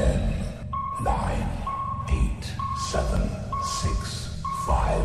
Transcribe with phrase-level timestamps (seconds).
[0.00, 0.16] Ten,
[1.04, 1.46] nine,
[2.08, 2.44] eight,
[2.90, 3.20] seven,
[3.62, 5.04] six, five,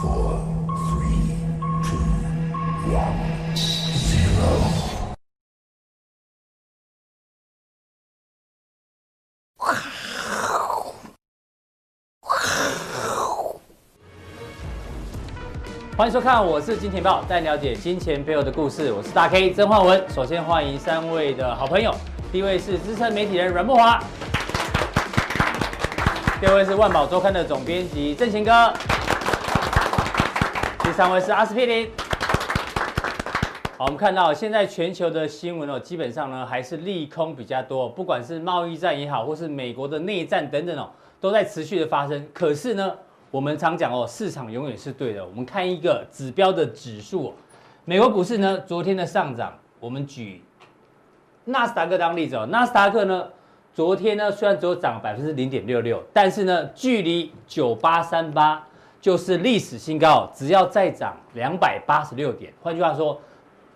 [0.00, 0.38] four,
[0.86, 1.34] three,
[1.82, 1.98] two,
[2.94, 3.18] one,
[3.96, 4.46] zero.
[15.96, 18.92] 欢迎收看，我是金钱豹，带你了解金钱背后的故事。
[18.92, 20.08] 我是大 K 曾焕文。
[20.08, 21.92] 首先欢迎三位的好朋友，
[22.30, 24.00] 第一位是资深媒体人阮慕驊，
[26.40, 28.72] 第二位是万宝周刊的总编辑郑贤哥，
[30.84, 31.90] 第三位是阿司匹林。
[33.76, 40.88] 好，我们看到现在全球的新闻哦，基本上呢还是利空比较多，不管是贸易战也好，或是美国的内战等等哦，
[41.20, 42.24] 都在持续的发生。
[42.32, 42.94] 可是呢，
[43.32, 45.26] 我们常讲哦，市场永远是对的。
[45.26, 47.34] 我们看一个指标的指数，
[47.84, 50.44] 美国股市呢，昨天的上涨，我们举
[51.46, 53.26] 纳斯达克当例子哦，纳斯达克呢，
[53.78, 58.66] 昨天呢虽然只有涨百分之零点六六，但是呢，距离九八三八
[59.00, 63.20] 就是历史新高，只要再涨两百八十六点，换句话说，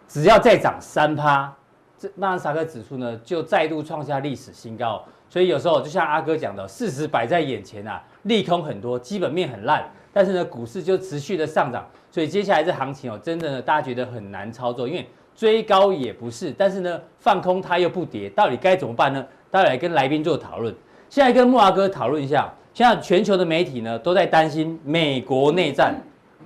[0.09, 1.55] 只要再涨三趴，
[1.97, 5.01] 这纳斯达克指数呢就再度创下历史新高。
[5.29, 11.87] 所以有时候就像阿哥讲的，事实摆在眼前啊，利空很多，基本面很烂，但是呢，股市就持续的上涨。
[12.11, 19.25] 所以接下来这行情哦，真的呢，大家觉得很难操作，因为追高也不是，但是呢，放空它又不跌，到底该怎么办呢？
[19.53, 20.75] 待会来跟来宾做讨论。
[21.11, 25.95] 现在跟木华哥讨论一下，现在全球的媒体呢都在担心美国内战。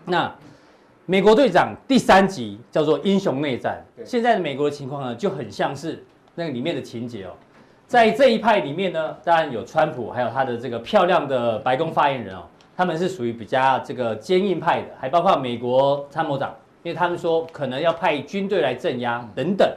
[0.06, 0.28] 那
[1.06, 7.30] 美国队长第三集叫做英雄内战，现在的美国的情况呢就很像是那个里面的情节哦。
[7.86, 12.42] 在这一派里面呢，当然有川普，还有他的这个漂亮的白宫发言人哦，
[12.76, 19.72] 他们是属于比较这个坚硬派的，还包括美国参谋长，因为他们说可能要派军队来镇压等等。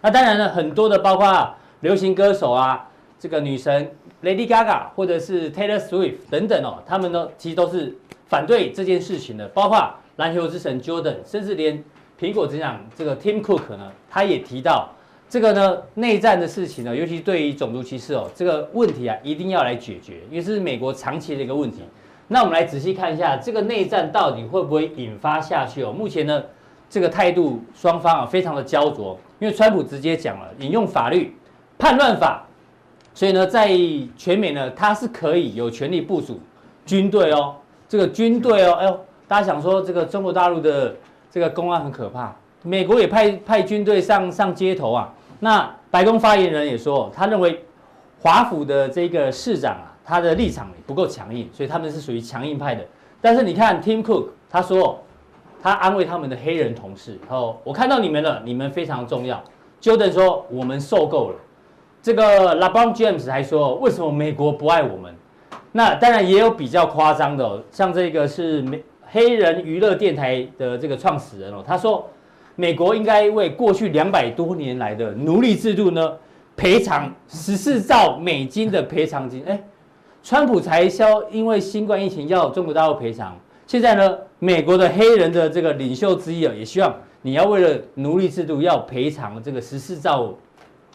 [0.00, 2.88] 那当然呢，很多的包括流行歌手啊，
[3.20, 3.92] 这个女神
[4.24, 7.94] Lady Gaga 或者是 Taylor Swift 等等哦，他们呢其实都是
[8.26, 11.84] 反对这件事情的，包括篮球之神 Jordan，甚至连
[12.18, 14.88] 苹果执行长这个 Tim Cook 呢，他也提到。
[15.28, 21.78] 这个呢，内战的事情呢，尤其对于种族歧视哦，这个问题啊，一定要来解决，因为这是美国长期的一个问题。
[22.28, 25.90] 那我们来仔细看一下，这个内战到底会不会引发下去哦？
[25.90, 26.44] 目前呢，
[26.90, 31.34] 这个态度双方啊，非常的焦灼，因为川普直接讲了，引用法律
[31.82, 32.46] 叛乱法，
[33.12, 33.68] 所以呢，在
[34.16, 36.38] 全美呢，他是可以有权利部署
[36.86, 37.56] 军队哦，
[37.88, 40.94] 这个军队哦，哎呦，大家想说这个中国大陆的
[41.28, 42.32] 这个公安很可怕，
[42.62, 45.12] 美国也派派军队上上街头啊。
[45.40, 47.64] 那白宫发言人也说，他认为
[48.20, 52.86] 华府的这个市长啊，他的立场不够强硬，所以他们是属于强硬派的。
[53.20, 55.02] 但是你看，Tim Cook 他说，
[55.60, 59.42] 他安慰他们的黑人同事，哦，我看到你们了，你们非常重要。
[59.80, 61.36] Jordan 说，我们受够了。
[62.02, 65.14] 这个 LeBron James 还说，为什么美国不爱我们？
[65.70, 72.08] 那当然也有比较夸张的，像这个是美黑人娱乐电台的这个创始人哦，他说。
[72.54, 76.12] 美国应该为过去两百多年来的奴隶制度呢
[76.54, 79.42] 赔偿十四兆美金的赔偿金。
[79.46, 79.58] 哎，
[80.22, 83.34] 川普才销因为新冠疫情要中国大陆赔偿，
[83.66, 90.34] 现在呢，美国的黑人的这个领袖之一啊，也希望你要为了奴隶制度要赔偿这个十四兆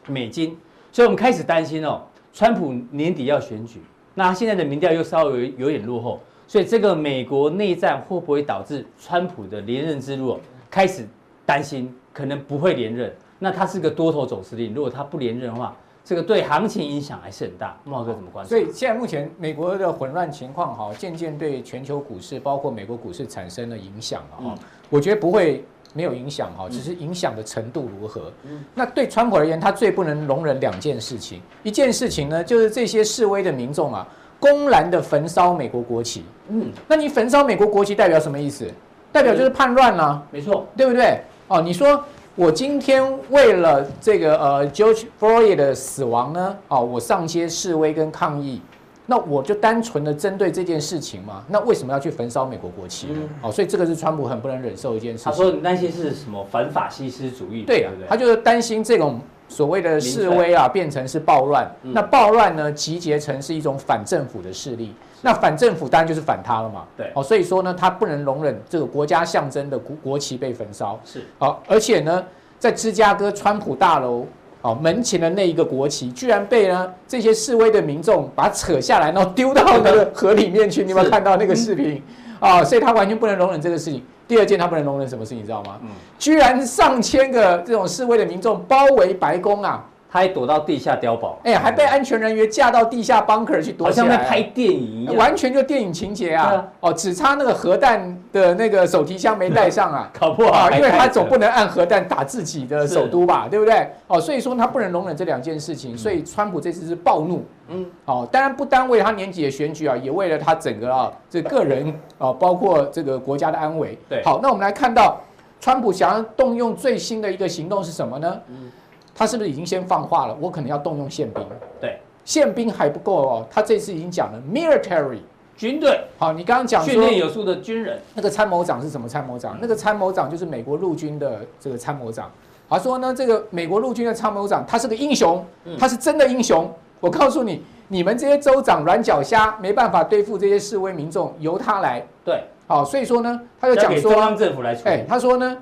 [0.05, 0.55] 美金。
[0.91, 2.01] 所以我们开始担心哦，
[2.33, 3.81] 川普年底要选举，
[4.13, 10.39] 那现在的民调又稍微有点落后，所以这个美国内战会不会导致川普的连任之路
[10.69, 11.05] 开始？
[11.45, 13.09] 担心可能不会连任，
[13.39, 14.73] 那他是个多头总司令。
[14.73, 17.77] 如果他不连任的话，这个对行情影响还是很大。
[17.85, 18.49] 茂哥怎么观察？
[18.49, 24.55] 所以现在目前美国的混乱情况哈，渐渐对全球股市，包括美国股市产生了影响了哈。
[24.89, 28.31] 我觉得不会没有影响哈，只是影响的程度如何。
[28.75, 31.41] 那对川普而言，他最不能容忍两件事情。
[31.63, 34.07] 一件事情呢，就是这些示威的民众啊，
[34.39, 36.23] 公然的焚烧美国国旗。
[36.49, 38.65] 嗯，那你焚烧美国国旗代表什么意思？
[39.11, 40.21] 代表就是叛乱啊。
[40.31, 41.19] 没错，对不对？
[41.47, 42.03] 哦，你说
[42.35, 48.61] 我今天为了这个呃 George Floyd 的死亡呢，哦，我上街示威跟抗议，
[49.09, 51.43] 那我就单纯的针对这件事情嘛？
[51.47, 53.07] 那为什么要去焚烧美国国旗？
[53.09, 55.31] 嗯、哦，所以这个是川普很不能忍受的一件事情。
[55.31, 57.63] 他说你担心是什么反法西斯主义？
[57.63, 61.65] 对啊，对对他就是担心这种所谓的示威啊，变成是暴乱。
[61.83, 64.93] 嗯、那暴乱呢，集结成是一种反政府的势力。
[65.23, 72.23] 那反政府当然就是反他了嘛，对，哦，所以说呢，他不能容忍这个国家象征的国国旗被焚烧，是，好，而且呢，
[72.59, 74.27] 在芝加哥川普大楼
[74.61, 82.01] 哦门前的那一个国旗，居然被呢这些示威的民众把它扯下来，然后丢到那个河里面去，你有没有看到那个视频？
[82.39, 84.03] 啊，所以他完全不能容忍这个事情。
[84.27, 85.79] 第二件，他不能容忍什么事情，你知道吗？
[85.81, 85.87] 嗯，
[86.19, 96.65] 居然上千个这种示威的民众包围白宫啊，他还躲到地下碉堡，哎，还被安全人员架到地下 bunker 去躲起来，好像在拍电影一样，完全就电影情节啊！
[96.79, 103.85] 哦，只差那个核弹的那个手提箱没带上啊， 搞不好，因为他总不能按核弹打自己的首都吧，对不对？
[104.07, 113.97] 哦，所以说他不能容忍这两件事情，所以川普这次是暴怒，嗯，哦，当然不单为他年底的选举啊，也为了他整个啊这个人啊，包括这个国家的安危。
[114.07, 115.19] 对，好，那我们来看到
[115.59, 118.39] 川普想要动用最新的一个行动是什么呢？
[118.47, 118.71] 嗯。
[119.17, 120.37] 他是不是已经先放话了？
[120.39, 121.43] 我可能要动用宪兵。
[121.81, 123.47] 对，宪兵还不够哦。
[123.49, 125.17] 他这次已经讲了，military
[125.55, 125.99] 军队。
[126.19, 127.99] 好，你刚刚讲训练有素的军人。
[128.13, 129.55] 那个参谋长是什么参谋长？
[129.55, 132.31] 嗯、那个参谋长就是美国陆军的这个参谋长。
[132.69, 135.43] 他说呢，这个美国陆军的参谋长他是个英雄，
[135.79, 136.65] 他是真的英雄。
[136.65, 142.05] 嗯、我告诉你，你们这些州长软脚虾没办法对付这些示威民众，由他来。
[142.23, 144.89] 对，好，所以说呢，他就讲说，中央政府来处理。
[144.91, 145.57] 哎，他说呢。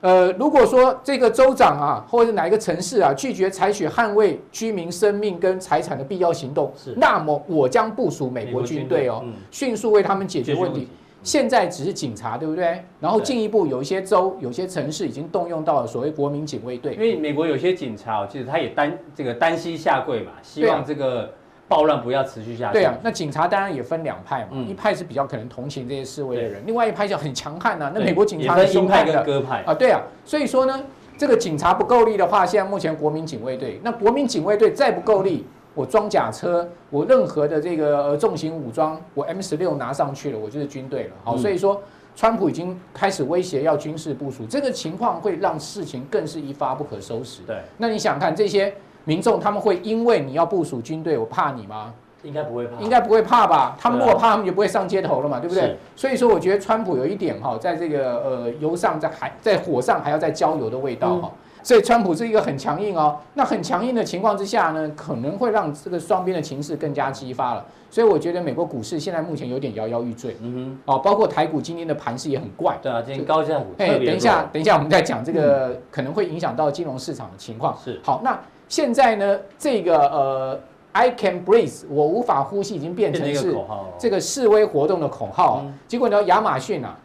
[0.00, 10.86] 呃，如果说这个州长啊，或者哪一个城市啊，拒绝采取捍卫居民生命跟财产的必要行动，是，那么我将部署美国军队哦，迅速为他们解决问题。
[11.24, 12.80] 现在只是警察，对不对？
[13.00, 16.94] 然后进一步有一些州、有些城市已经动用到了所谓国民警卫队。
[16.94, 21.28] 因为美国有些警察，其实他也担这个单膝下跪嘛，希望这个。
[21.68, 22.72] 暴乱不要持续下去。
[22.72, 27.92] 对啊，那警察当然也分两派嘛，一派是比较可能同情这些示威的人，另外一派就很强悍呐。
[27.94, 30.00] 那美国警察是鹰派跟鸽派啊，对啊。
[30.24, 30.82] 所以说呢，
[31.18, 35.44] 这个警察不够力的话，现在目前国民警卫队，那国民警卫队再不够力，
[35.74, 41.10] 我装甲车，我任何的这个呃重型武装，我 M 十六拿上去了，我就是军队了。
[41.22, 41.82] 好，所以说
[42.16, 47.42] 川普已经开始威胁要军事部署，这个情况会让事情更是一发不可收拾。
[47.46, 48.74] 对，那你想看这些？
[49.08, 51.94] 民众他们会因为你要部署军队，我怕你吗？
[52.22, 53.74] 应该不会怕，应该不会怕吧？
[53.80, 55.74] 他们如果怕，他们就不会上街头了嘛，对不对？
[55.96, 61.32] 所以说，我觉得川普有一点哈，在这个呃油上在还在火上还要再浇油的味道哈。
[61.62, 63.16] 所以川普是一个很强硬哦。
[63.32, 67.64] 那很强硬的情况之下呢，可能会让这个双边的情势更加激发了。
[67.88, 70.36] 所以我觉得美国股市现在目前有点摇摇欲坠。
[70.42, 70.52] 嗯
[70.86, 70.92] 哼。
[70.92, 72.76] 哦，包括台股今天的盘势也很怪。
[72.82, 73.66] 对啊，今天高价股。
[73.78, 77.74] 哎，等一下，等一下，我们再讲这个可能会影响到金融市场的情况。
[77.82, 77.98] 是。
[78.02, 78.38] 好，那。
[78.68, 80.60] 现在呢，这个呃
[80.92, 83.56] ，I can breathe，我无法呼吸，已经变成是
[83.98, 85.64] 这个示威活动的口号。
[85.86, 86.96] 结果呢，亚马逊啊，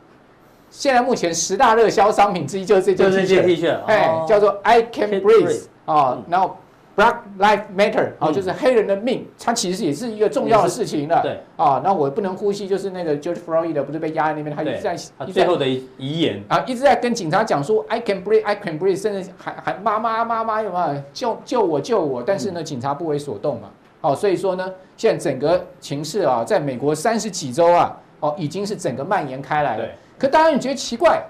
[0.69, 6.57] 现在目前十大热销商品之一就是这件 T 恤，哎，叫做 I can breathe 啊，然后。
[6.95, 11.21] Black Lives Matter，啊，就是黑人的命，它其实也是一个重要的事情了。
[11.23, 22.21] 对啊，那我不能呼吸，就是那个 George Floyd 的，不是被压在那边，他一直在，他最后的遗言啊，一直在跟警察讲说 I can breathe, I can breathe，甚至还还妈妈妈妈有没有救救我救我？
[22.21, 23.69] 但是呢，警察不为所动嘛。
[24.01, 29.85] 哦，所以说呢，现在整个情势啊，在美国三十几州啊，哦，已经是整个蔓延开来了。
[30.19, 31.23] 可当然你觉得奇怪，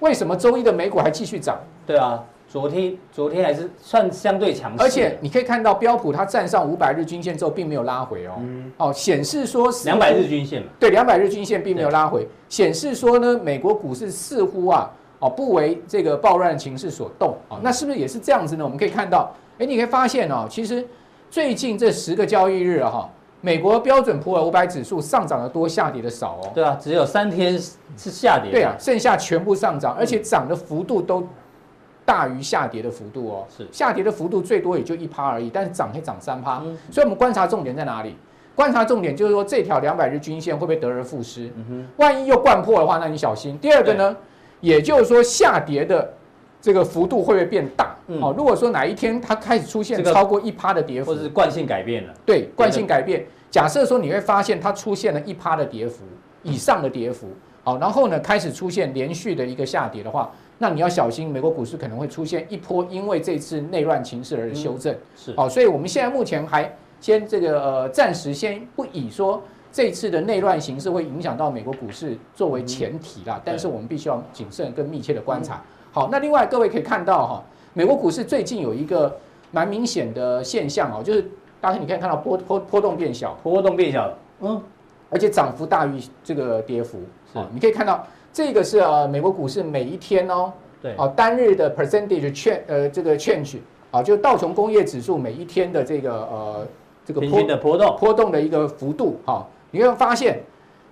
[0.00, 1.58] 为什么周一的美股还继续涨？
[1.86, 2.24] 对啊。
[2.54, 8.34] 昨天昨天还是算相对强势，而且你可以看到标普它站上五百日均线之后，并没有拉回哦。
[8.38, 17.60] 嗯、哦，显示说两百日均线嘛，对，两百日均线并没有拉回，显示说呢，美国股市似乎啊，哦，不为这个暴乱的情势所动啊、哦。
[17.60, 18.62] 那是不是也是这样子呢？
[18.62, 20.86] 我们可以看到，哎，你可以发现哦，其实
[21.28, 23.10] 最近这十个交易日啊，哈，
[23.40, 26.52] 美国标准普尔五百指数上涨的多，下跌的少哦。
[26.54, 28.52] 对啊，只有三天是下跌。
[28.52, 31.26] 对啊，剩下全部上涨，而且涨的幅度都。
[32.04, 38.16] 大于下跌的幅度哦，是下跌的幅度最多也就一趴而已，但是涨可以涨三趴，所以我们观察重点在哪里？
[38.54, 41.50] 观察重点就是说这条两百日均线会不会得而复失？
[41.56, 43.58] 嗯哼，万一又灌破的话，那你小心。
[43.58, 44.16] 第二个呢，
[44.60, 46.12] 也就是说下跌的
[46.60, 47.96] 这个幅度会不会变大？
[48.20, 53.26] 哦，如果说哪一天它开始出现超过一趴的跌幅，或者是惯性改变了，对，惯性改变。
[53.50, 56.04] 假设说你会发现它出现了一趴的跌幅
[56.44, 57.28] 以上的跌幅，
[57.64, 60.30] 好，然后呢开始出现连续的一个下跌的话。
[60.64, 64.94] 那你要小心，美国股市可能会出现一波因为这次内乱情势而修正。
[64.94, 75.56] 嗯、是，好，所以我们现在目前还先这个呃暂时先不以说这次的内乱形势会影响到美国股市作为前提啦，嗯、但是我们必须要谨慎跟密切的观察。
[75.56, 75.60] 嗯、
[75.92, 77.44] 好，那另外各位可以看到哈，
[77.74, 79.14] 美国股市最近有一个
[79.50, 81.30] 蛮明显的现象哦，就是
[81.60, 84.62] 大家你可以看到波波波动变小，波动变小，嗯，
[85.10, 86.98] 而且涨幅大于这个跌幅。
[87.30, 88.06] 是，你可以看到。
[88.34, 93.58] 这个是呃美国股市每一天哦，对，哦单日的 percentage change 呃这个 change
[93.92, 96.66] 啊，就道琼工业指数每一天的这个呃
[97.06, 97.96] 这个波的波动。
[97.96, 100.40] 波动的一个幅度哈，你会发现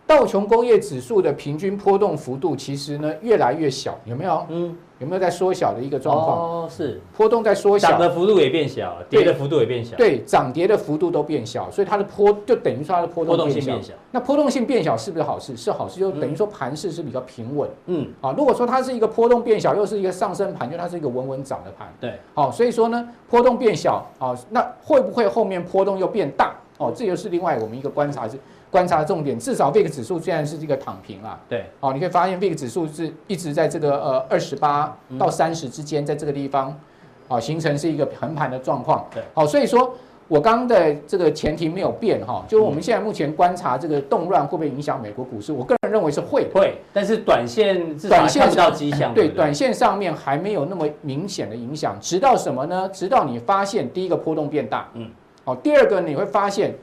[0.06, 4.46] 道琼工业指数的平均波动幅度其实呢越来越小，有没有？
[4.49, 6.38] 嗯，有没有在缩小的一个状况？
[6.38, 9.97] 哦，是波动在缩小，涨的幅度也变小，跌的幅度也变小。
[9.97, 13.37] 对，涨跌的幅度都变小，所以它的波就等于说它的波动变小。
[13.37, 13.94] 波动性变小。
[14.12, 15.56] 那波动性变小是不是好事？
[15.56, 17.68] 是好事，就等于说盘势是比较平稳。
[17.87, 21.92] 嗯，啊，如果说它是一个波动变小，又是一个上升盘，就它是一个稳稳涨的盘。
[22.00, 26.54] 对，好，所以说呢，波动变小啊，那会不会后面波动又变大？
[26.78, 28.38] 哦，这就是另外我们一个观察是。
[28.73, 36.69] 观察重点，至少 VIX 指数虽然是这个躺平啊，对，哦，你可以发现 VIX 指数是一直在这个呃二十八到三十之间，在这个地方，
[37.29, 39.07] 啊、哦，形成是一个横盘的状况。
[39.12, 39.95] 对，好、哦，所以说
[40.26, 52.88] 我刚刚的这个前提没有变哈、哦，就是我们现在目前观察这个动乱会不会影响美国股市，我个人认为是会会，但是短线至少看不到迹象，对，短线上面还没有那么明显的影响，直到什么呢？
[52.91, 55.11] 直到你发现第一个波动变大，嗯，
[55.45, 56.75] 好、哦，第二个你会发现。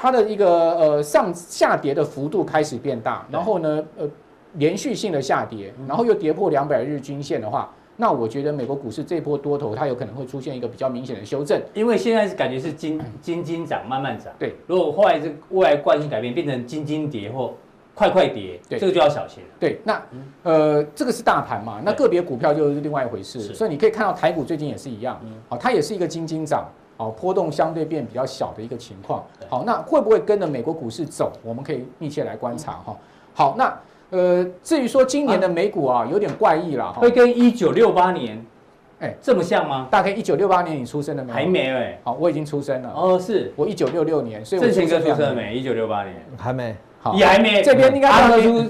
[0.00, 4.08] 它的一个呃上下跌的幅度开始变大，然后呢呃
[4.54, 17.52] 连续性的下跌，然后又跌破两百日均线的话，那我觉得美国股市这波多头它有可能会出现一个比较明显的修正，因为现在是感觉是金金金涨慢慢涨，对，如果后来这未来惯性改变变成金金跌或
[17.92, 19.42] 快快跌，对，这个就要小心。
[19.58, 20.00] 对，那
[20.44, 26.68] 呃这个是大盘嘛，那个别股票就是另外一回事，所以你可以看到台股最近也是一样，好，它也是一个金金涨。
[26.98, 29.24] 好，波动相对变比较小的一个情况。
[29.48, 31.30] 好，那会不会跟着美国股市走？
[31.44, 32.96] 我们可以密切来观察哈。
[33.32, 33.78] 好，那
[34.10, 37.00] 呃，至于说今年的美股啊，有点怪异了哈。
[37.00, 38.44] 会跟一九六八年，
[38.98, 39.86] 哎，这么像吗？
[39.88, 41.32] 大概一九六八年你出生的没？
[41.32, 42.00] 还没哎。
[42.02, 42.92] 好，我已经出生了。
[42.92, 45.54] 哦，是我一九六六年，所以我正哥出生了没？
[45.54, 46.74] 一九六八年还没。
[47.00, 47.62] 好，也还没。
[47.62, 48.66] 这边应该阿哥出。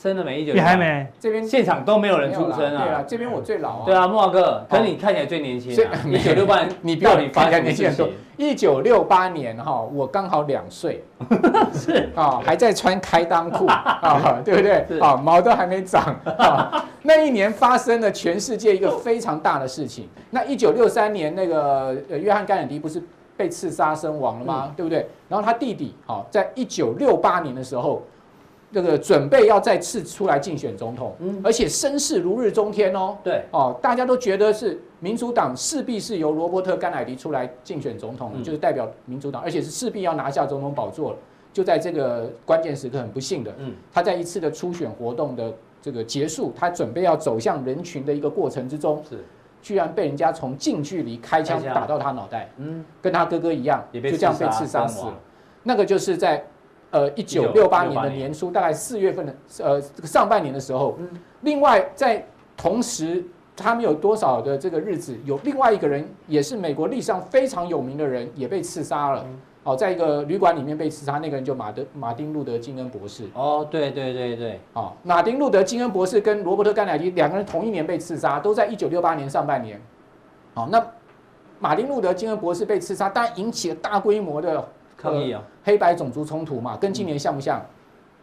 [0.00, 0.40] 生了没？
[0.40, 1.06] 一九你还没？
[1.20, 2.84] 这边现场都没有人出生啊。
[2.84, 3.82] 对啊，这边我最老啊。
[3.84, 5.70] 对啊，慕驊哥，可是你看起来最年轻。
[6.10, 8.08] 一九六八年，你比我看起来年轻很多。
[8.38, 11.04] 一九六八年哈，我刚好两岁。
[11.74, 14.98] 是啊，还在穿开裆裤啊， 对不对？
[15.00, 16.82] 啊，毛都还没长啊。
[17.02, 20.08] 那一年发生了全世界一个非常大的事情。
[20.30, 23.02] 那一九六三年，那个呃，约翰甘乃迪不是
[23.36, 24.72] 被刺杀身亡了吗？
[24.74, 25.06] 对不对？
[25.28, 28.02] 然后他弟弟好，在一九六八年的时候。
[28.72, 41.16] 这个准备要再次出来竞选总统，嗯，而且声势如日中天哦，对，哦，大家都觉得是民主党势必是由罗伯特甘乃迪出来竞选总统，嗯，就是代表民主党，而且是势必要拿下总统宝座了。
[41.52, 49.18] 就在这个关键时刻，很不幸的，嗯，他在一次的初选活动的这个结束，他准备要走向人群的一个过程之中，是，
[49.60, 55.18] 居然被人家从近距离开枪打到他脑袋，嗯，跟他哥哥一样，就这样被刺杀死了。
[55.64, 56.44] 那个就是在。
[56.90, 60.98] 呃，一九六八年的年初，大概四月份的呃这个上半年的时候，
[61.42, 63.24] 另外在同时，
[63.56, 69.24] 他们有多少的这个日子，有另外一个人也是美国历史上非常有名的人也被刺杀了，
[69.62, 73.24] 哦，在一个旅馆里面被刺杀，那个人就马德马丁路德金恩博士。
[73.34, 79.80] 哦，对对对对，哦，马丁路德金恩博士跟罗伯特甘乃迪两个人同一年被刺杀，都在一九六八年上半年。
[80.54, 80.84] 哦，那
[81.60, 84.66] 马丁路德金恩博士被刺杀，当然引起了大规模的。
[85.00, 87.64] 抗议啊，黑白种族冲突嘛，跟今年像不像？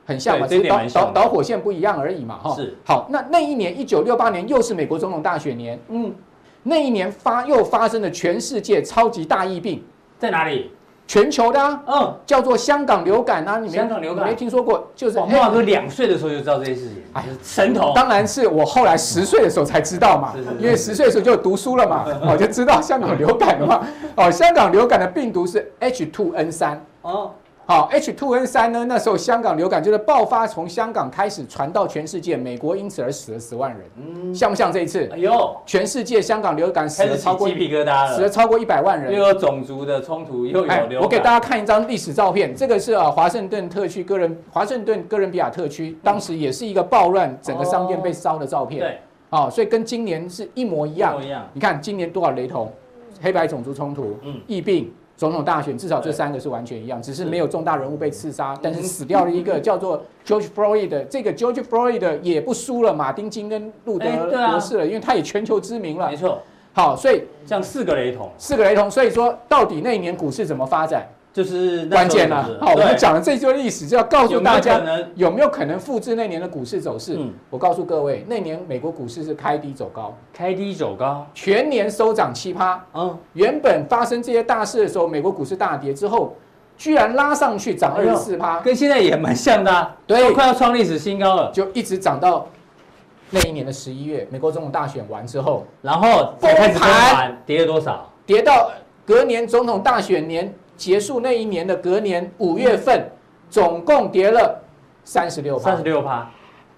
[0.05, 2.55] 很像嘛，只是导导导火线不一样而已嘛，哈。
[2.55, 2.73] 是。
[2.85, 6.15] 好，那那一年一九六八年又是美国总统大选年，嗯，
[6.63, 9.83] 那一年发又发生了全世界超级大疫病，
[10.17, 10.71] 在哪里？
[11.07, 14.85] 全球的，嗯，叫做香港流感啊，你香港流感没听说过？
[14.95, 17.93] 就是慕驊哥两岁的时候就知道这些事情，哎，神童。
[17.95, 23.87] 当然是我后来十岁的时候才知道嘛，因为十岁的时候就读书了嘛，我 就知道香港流感了嘛。
[24.15, 26.77] 哦，香港流感的病毒是 H2N3。
[27.03, 27.31] 哦。
[27.67, 28.85] 好，H2N3 呢？
[28.85, 33.81] 那时候香港流感就是爆发，从香港开始传到全世界，美国因此而死了十万人。
[33.97, 35.05] 嗯，像不像这一次？
[35.11, 39.13] 哎呦，全世界香港流感死了超过鸡皮疙瘩了，死了超过一百万人。
[39.13, 41.01] 又有种族的冲突，又有流感。
[41.01, 48.79] 我给大家看一张历史照片，这个是啊华盛顿特区哥伦华盛顿哥伦比亚特区，当时也是一个暴乱，整个商店被烧的照片。
[48.79, 48.97] 对，
[49.29, 51.15] 啊，所以跟今年是一模一样。
[51.15, 51.45] 一模一样。
[51.51, 52.71] 你看今年多少雷同？
[53.21, 54.89] 黑白种族冲突，嗯，疫病。
[55.17, 66.07] 总统大选至少这三个是完全一样，只是没有重大人物被刺杀，但是死掉了一个叫做 George Floyd 的，这个 George Floyd 也不输了马丁金跟路德博士了，因为他也全球知名了。
[66.07, 66.39] 没错。
[66.71, 71.07] 好，所以像四个雷同，四个雷同，所以说到底那一年股市怎么发展？
[71.37, 72.49] 就是关键了。
[72.59, 74.81] 好，我们讲了这段历史，就要告诉大家
[75.13, 77.13] 有没有可能复制那年的股市走势。
[77.15, 82.83] 嗯，我告诉各位，那年美国股市是开低走高，开低走高，全年收涨七趴。
[82.95, 86.33] 嗯，原本发生这些大事的时候，美国股市大跌之后，
[86.75, 89.91] 居然拉上去涨二十四趴，跟现在也蛮像的。
[90.07, 92.47] 对，快要创历史新高了，就一直涨到
[93.29, 98.11] 那一年的十一月，美国总统大选完之后，然后崩盘，跌了多少？
[98.25, 98.71] 跌到
[99.05, 100.51] 隔年总统大选年。
[100.77, 103.03] 结束那一年的隔年五月份，
[103.49, 104.61] 总共跌了
[105.03, 106.31] 三十六趴，三十六趴，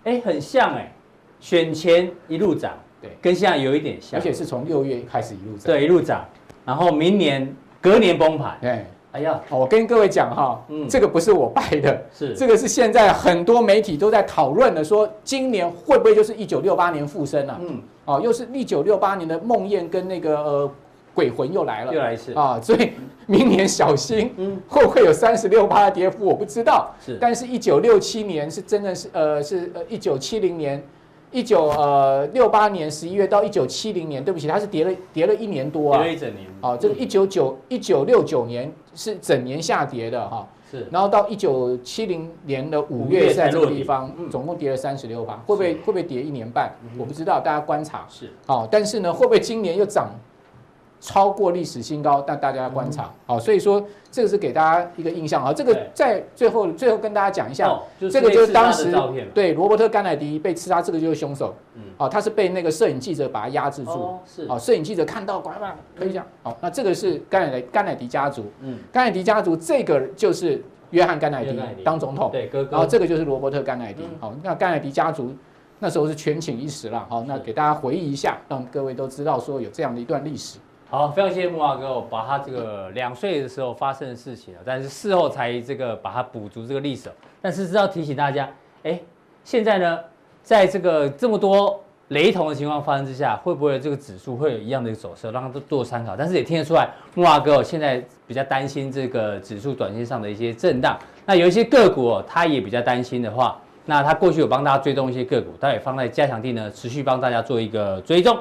[0.06, 0.92] 哎，很像哎，
[1.40, 6.26] 选前一路涨，对，跟现在有一点像，而且是从六月开始一路涨，对，一路涨，
[6.66, 12.34] 然后明年隔年崩盘，对，哎呀，我跟各位讲哈，嗯，这个不是我掰的，是。
[12.34, 17.58] 这个是现在很多媒体都在讨论的，说今年会不会就是一九六八年复生啊？
[17.60, 20.72] 嗯，哦，又是一九六八年的梦魇跟那个呃。
[21.20, 22.58] 鬼魂又来了，又来一次啊！
[22.62, 22.92] 所以
[23.26, 26.26] 明年小心，嗯，会不会有三十六趴的跌幅？
[26.26, 26.96] 我不知道。
[27.06, 30.82] 是，但是，一九六七年是真的是呃是呃一九七零年，
[31.30, 36.48] 一九呃六八年十一月到一九七零年，对不起，它是跌了跌了一年多啊，跌了一整年。
[36.62, 40.88] 啊，这个一九九一九六九年是整年下跌的哈，是。
[40.90, 46.72] 然后到一九七零年的五月，在这个地方总共跌了三十六趴，会不会会不会跌一年半？
[46.98, 48.30] 我不知道，大家观察是。
[48.48, 50.10] 好，但是呢，会不会今年又涨？
[51.02, 55.54] 超过历史新高，但大家要观察好、嗯，所以说这个是给大家一个印象啊。
[55.54, 57.80] 这个在最后最后跟大家讲一下，
[58.12, 58.94] 这个就是当时
[59.34, 61.56] 对罗伯特甘乃迪被刺杀，这个就是凶手。
[61.76, 63.92] 嗯，哦，他是被那个摄影记者把他压制住。
[63.92, 64.46] 哦，是。
[64.50, 65.66] 哦，摄影记者看到，呱呱
[65.98, 66.26] 可以讲。
[66.44, 68.46] 好，那这个是甘乃甘乃迪家族。
[68.60, 72.30] 嗯，甘乃迪家族这个就是约翰甘乃迪当总统。
[72.30, 72.72] 对，哥哥。
[72.72, 74.04] 然后这个就是罗伯特甘乃迪。
[74.20, 75.34] 好、嗯，那甘乃迪家族
[75.80, 77.06] 那时候是权倾一时了。
[77.10, 80.60] 好，那给大家回忆一下，让各位都知道说有这样的一段历史。
[80.92, 87.12] 好，非常谢谢慕驊哥，我把他这个两岁的时候发生的事情啊，但是事后才这个把它补足这个历史。
[87.40, 88.50] 但是是要提醒大家，
[88.82, 89.00] 哎，
[89.44, 90.00] 现在呢，
[90.42, 96.16] 在这个这么多雷同的情况发生之下，会不会这个指数会有一样的一个走势，让他都做参考？
[96.18, 100.98] 但是也听得出来，慕驊哥现在比较担心这个指数短线上的一些震荡。
[101.24, 108.36] 那有一些个股哦，他也比较担心的话，那他过去有帮大家追踪一些个股，他也放在加强地呢，持续帮大家做一个追踪。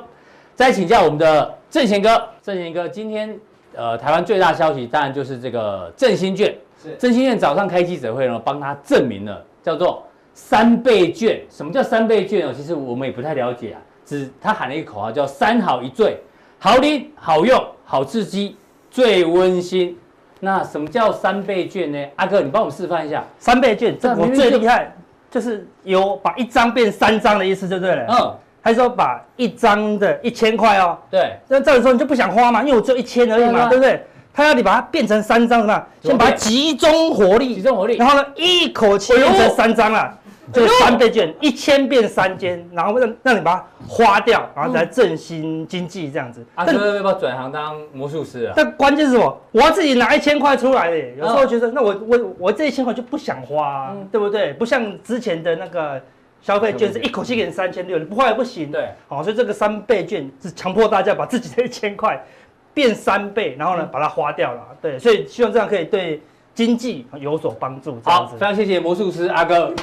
[0.58, 3.38] 再请教我们的正贤哥，正贤哥，今天
[3.76, 6.52] 呃，台湾最大消息当然就是这个振兴券。
[6.82, 11.40] 是振兴券早上开记者会呢，帮他证明了叫做三倍券。
[11.48, 12.52] 什么叫三倍券哦？
[12.52, 13.80] 其实我们也不太了解啊。
[14.04, 16.20] 只他喊了一个口号叫“三好一最”，
[16.58, 18.56] 好领、好用、好刺激、
[18.90, 19.96] 最温馨。
[20.40, 22.04] 那什么叫三倍券呢？
[22.16, 23.24] 阿哥，你帮我们示范一下。
[23.38, 24.92] 三倍券，这我最厉害，
[25.30, 28.06] 就是有把一张变三张的意思，就对了。
[28.10, 28.34] 嗯。
[28.60, 34.02] 还是说把一张的一千块哦，对，那这个时候你就不想花嘛，因为我只有一千而已嘛，对不对？
[34.32, 40.16] 他要你把它变成三张嘛，先把它集中火力，集中火力，然后呢，一口气变成三张了。
[40.50, 46.42] 就是三倍券，一千变三千，然后让让你把它花掉，然后再振兴经济这样子。
[46.54, 48.54] 啊，是不是要不要转行当魔术师啊？
[48.56, 49.40] 但关键是什么？
[49.52, 54.54] 我要自己拿一千块出来的，有时候觉得那我我我这一千块就不想花，对不对？
[54.54, 56.00] 不像之前的那个
[56.40, 58.70] 消费券是一口气给你三千六，你不花也不行。
[58.70, 62.24] 对，好，所以这个三倍券是强迫大家把自己的一千块
[62.72, 64.62] 变三倍，然后呢把它花掉了。
[64.80, 66.22] 对，所以希望这样可以对
[66.54, 67.98] 经济有所帮助。
[68.04, 69.74] 好，非常谢谢魔术师阿哥。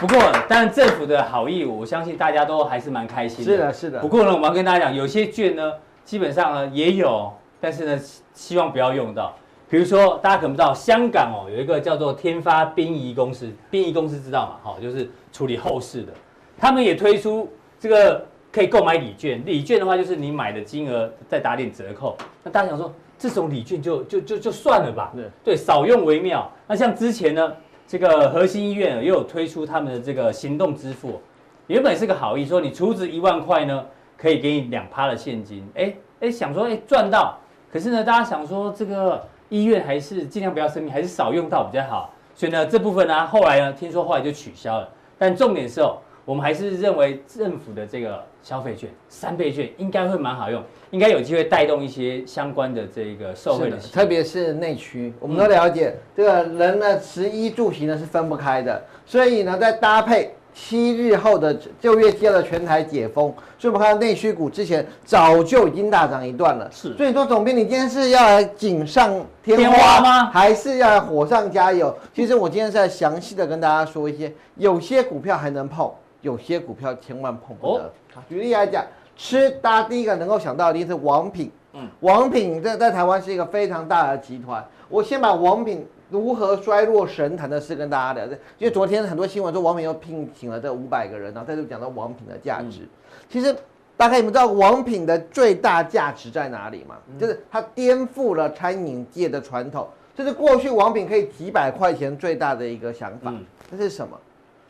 [0.00, 3.52] 不过，当然政府的好意，我相信大家都还是蛮开心的。
[3.52, 4.00] 是的，是的。
[4.00, 5.72] 不过呢，我们要跟大家讲，有些券呢，
[6.04, 7.98] 基本上呢也有，但是呢，
[8.34, 9.34] 希望不要用到。
[9.68, 14.56] 比如说，大家可能不知道，香港哦有一个叫做天发殡仪公司，殡仪公司知道嘛？
[14.62, 16.12] 好，就是处理后事的。
[16.58, 17.48] 他们也推出
[17.78, 22.16] 这个可以购买礼券，礼券的话就是你买的金额再打点折扣。
[22.42, 25.12] 那大家想说，这种礼券就就就就算了吧？
[25.14, 26.50] 对对，少用为妙。
[26.66, 27.52] 那像之前呢？
[27.86, 31.20] 这个核心医院又有推出他们的这个行动支付，
[31.66, 33.84] 原本是个好意，说你储值一万块呢，
[34.16, 35.62] 可以给你两趴的现金。
[35.74, 37.38] 哎哎，想说哎赚到，
[37.70, 42.10] 可是呢，大家想说这个医院还是尽量不要生病，还是少用到比较好。
[42.34, 44.88] 所以呢，这部分呢，后来呢，听说后来就取消了。
[45.18, 45.98] 但重点是哦。
[46.26, 55.12] 我们还是认为政府的这个消费券三倍券应该会蛮好用，应该有机会带动一些相关的这个社会的，特别是内区。
[55.20, 66.70] 我们都了解，嗯、这个人呢，食衣住行呢是分不开的，所以呢，在搭配七日后的就业季的全台解封，所以我们看到内需股之前早就已经大涨一段了。
[66.70, 69.12] 是，所以说总编，你今天是要来锦上
[69.42, 70.30] 添花，花吗？
[70.30, 71.94] 还是要来火上加油？
[72.14, 75.90] 其实我今天是在详细的跟大家说一些，有些股票还能碰。
[76.22, 77.92] 有些股票千万碰不得。
[78.26, 78.82] 举例来讲，
[79.14, 81.52] 吃大家第一个能够想到的一定是王品。
[81.74, 84.64] 嗯，王品在在台湾是一个非常大的集团。
[84.88, 88.24] 我先把王品如何衰落神坛的事跟大家聊。
[88.56, 92.86] 因为昨天很多新闻说王品又聘请了这五百个人，然后再度讲到王品的价值。
[93.28, 93.52] 其实
[93.96, 96.94] 大概你们知道王品的最大价值在哪里吗？
[97.18, 99.88] 就是它颠覆了餐饮界的传统。
[100.16, 103.34] 就是过去王品可以几百块钱最大的一个想法，
[103.68, 104.16] 这是什么？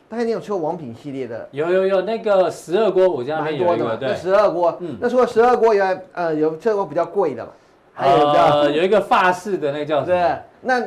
[0.09, 1.47] 大概你有吃过王品系列的？
[1.51, 3.95] 有有有，那个十二锅我家蛮多的嘛。
[3.95, 4.75] 对，十二锅。
[4.79, 7.51] 嗯，那除了十二锅以外，呃，有吃过比较贵的嘛？
[7.93, 10.17] 还有呃、有一个法式的那个叫什么？
[10.17, 10.83] 对，那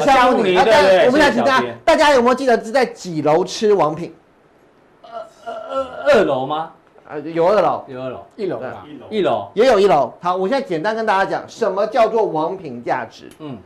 [0.00, 0.42] 夏慕聊。
[0.42, 4.14] 的项目里，对对对，我们想请大家大家有没有记得是在几楼吃王品？
[5.02, 5.10] 二
[5.44, 6.72] 二二二楼吗？
[7.08, 10.14] 呃，有二楼，有二楼，一楼吧，一楼，也有一楼。
[10.22, 13.28] 好，我现在简单跟大家讲，什么叫做王品价值？
[13.38, 13.58] 嗯，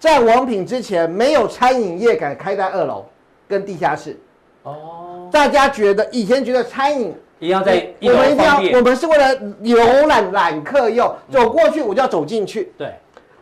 [0.00, 3.04] 在王品之前，没有餐饮业敢开在二楼
[3.46, 4.18] 跟地下室。
[4.64, 12.72] 哦，大家觉得以前觉得餐饮一定要在一楼我们一定要我们是为了游览揽客用，走过去我就要走进去。
[12.76, 12.92] 对，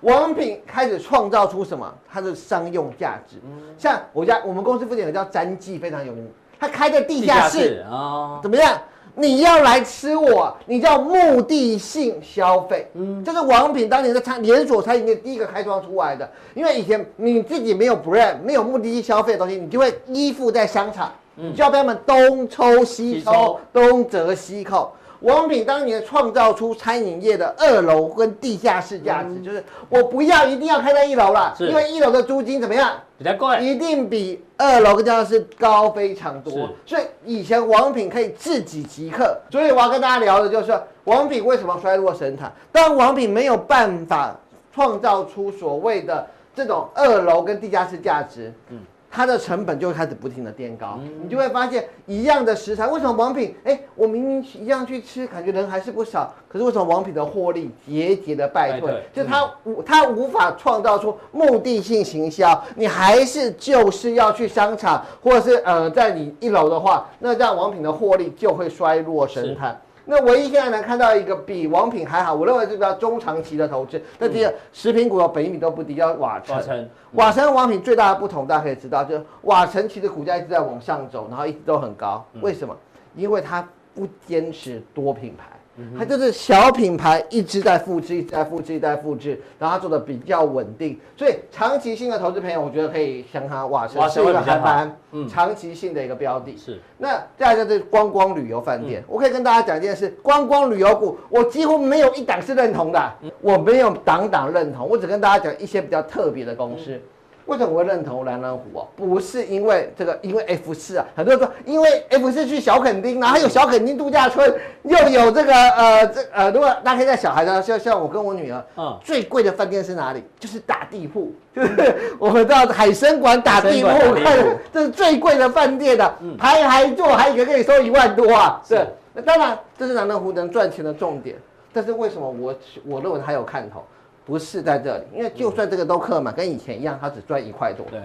[0.03, 1.93] 王品开始创造出什么？
[2.11, 3.37] 它的商用价值。
[3.79, 6.31] 像我家我们公司附近有个叫詹记，非常有名，
[6.61, 8.79] 它开在地下室，啊，怎么样？
[9.19, 16.31] 你要来吃我，你叫目的性消费，嗯，这是王品当年的餐连锁餐饮业第一个开创出来的。
[16.53, 24.93] 因为以前你自己没有 brand，没有目的性消费的东西，你就会依附在商场，你就要被他们东抽西抽，东折西扣。
[25.27, 32.93] 王品当年创造出餐饮业的二楼跟地下室价值，就是我不要一定要开在一楼了，因为一楼的租金怎么样？
[33.19, 36.69] 比较贵，一定比二楼跟地下室高非常多。
[36.87, 42.53] 所以以前王品可以自己即刻，所以我要跟大家聊的就是说王品为什么衰落神坛？
[42.71, 44.33] 但王品没有办法
[44.73, 48.79] 创造出所谓的这种二楼跟地下室价值，嗯。
[49.16, 53.55] 它的成本就会开始不停的垫高，你就会发现一样的食材，为什么王品？
[53.64, 59.02] 哎，我明明一样去吃，感觉人还是不少，可是为什么王品的获利节节的败退？
[59.14, 69.81] 就它无它无法创造出目的性行销，你还是就是要去商场，或者是呃在你一楼的话，那这样王品的获利就会衰落神坛。
[70.09, 74.01] 那唯一现在能看到一个比王品还好，我认为是比较中长期的投资。
[74.19, 76.55] 那第二，食品股的本益比都不低，叫瓦城。
[76.55, 82.25] 瓦城，瓦城和王品最大的不同，大家可以知道，就是瓦城其实股价一直在往上走，然后一直都很高。
[82.40, 82.77] 为什么？
[83.16, 85.56] 因为它不坚持多品牌。
[85.99, 96.57] 它就是小品牌一直在复制，一直在复制，一直在复制，然后它做的比较稳定，所以长期性的投资朋友，我觉得可以像它瓦城是一个还蛮嗯长期性的一个标的。
[96.57, 96.81] 是。
[96.99, 107.01] 那再来就是观光旅游饭店，我可以跟大家讲一件事：观光旅游股，我几乎没有一档是认同的，我没有档档认同，我只跟大家讲一些比较特别的公司。
[107.47, 108.89] 为什么我会认同南南湖哦？
[108.97, 120.23] 不是因为这个，因为 F 四啊，很多人说因为 F 四去小垦丁，然后有小垦丁度假村，又有这个呃这呃，如果大家可以带小孩的，像像我跟我女儿，嗯，最贵的饭店是哪里？
[120.41, 128.61] 就是打地铺，就 是我们到海生馆打地铺，看这是最贵的饭店的，排排坐还一个可以收一万多啊！
[128.67, 131.37] 是，那当然这是南南湖能赚钱的重点，
[131.73, 132.55] 但是为什么我
[132.85, 133.85] 我认为它有看头？
[134.27, 137.87] 不是在这里，因为就算这个都克嘛，跟以前一样，他只赚一块多。
[137.89, 138.01] 对，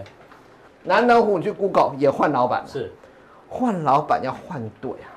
[0.83, 2.93] 南人湖你去 Google 也换老板，是
[3.49, 5.09] 换老板要换对啊。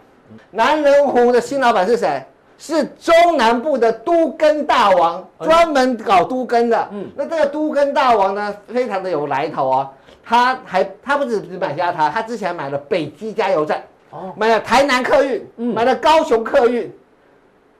[0.51, 2.25] 南人湖的新老板是谁？
[2.57, 6.89] 是中南部的都更大王，专门搞都更的。
[6.93, 9.93] 嗯，那这个都更大王呢，非常的有来头啊。
[10.25, 16.91] 他还他不止只买下他，他之前买了北基加油站，哦，买了台南客运，嗯，买了高雄客运。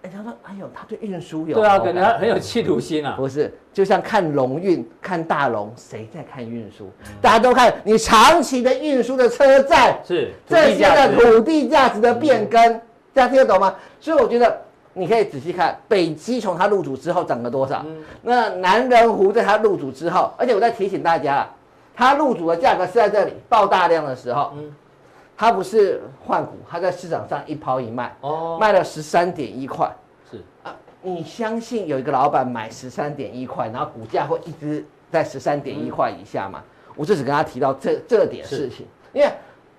[0.05, 3.15] 哎，他说：“哎呦，他对运输有对啊，感觉他很有企图心啊。
[3.17, 6.91] 不是，就像看龙运、看大龙，谁在看运输？
[7.23, 12.61] 大家都看你长期的运输的车站，是这些的土地价值的变更，
[13.15, 13.75] 大家听得懂吗？
[13.99, 14.61] 所以我觉得
[14.93, 17.83] 你可以仔细看北基从他入主之后涨了多少。
[18.21, 21.49] 那南人湖在他入主之后，而且我在提醒大家，
[21.97, 24.53] 他入主的价格是在这里爆大量的时候。”
[25.37, 29.93] 它不是换股，它在市场上一抛一卖，哦，卖了十三点一块，
[30.31, 30.43] 是。
[30.63, 36.63] 啊，你相信有一个老板买十三点一块，然后股价会一直在十三点一块以下吗？
[36.63, 39.29] 嗯、我就只跟他提到这这点事情，因为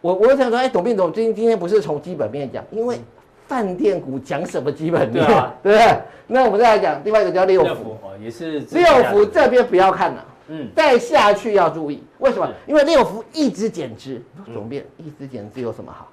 [0.02, 3.00] 我我想说，哎，董斌总，今今天不是从基本面讲，因为
[3.48, 6.02] 饭店股讲什么基本面，对，啊、对不对？
[6.28, 10.26] 那我们再来讲另外一个叫六福，哦，也是六福这边不要看了。
[10.48, 12.50] 嗯，再下去要注意，为什么？
[12.68, 14.22] 因为六福一直减资，
[14.54, 16.12] 总变一直减资有什么好？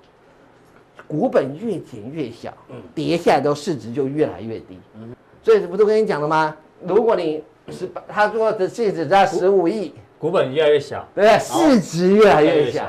[1.07, 6.57] 股本越减越小，嗯，跌下来的市值就越来越低，嗯，所以不都跟你讲了吗？
[6.87, 11.38] 如果你十八，他说的市值在十五亿，股本越来越小，对？
[11.38, 12.87] 市值越来越小，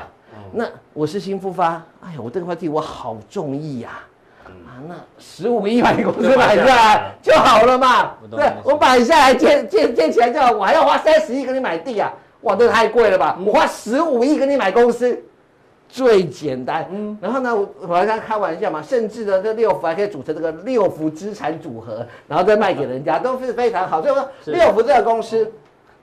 [0.52, 4.02] 那我是新复发，哎呀，我这块地我好中意呀。
[4.88, 8.12] 那十五亿买公司买下来就好了嘛？
[8.30, 12.12] 对，我买下来建建建起来就好，我还要花三十亿给你买地啊！
[12.42, 13.38] 哇，这太贵了吧？
[13.44, 15.18] 我花十五亿给你买公司，
[15.88, 16.86] 最简单。
[16.90, 24.02] 嗯，然后呢，我我还开玩笑嘛，甚至呢，这六福还可以组成这个六福资产组合，然后再卖给人家，都是非常好。
[24.02, 25.50] 所以说，六福这个公司，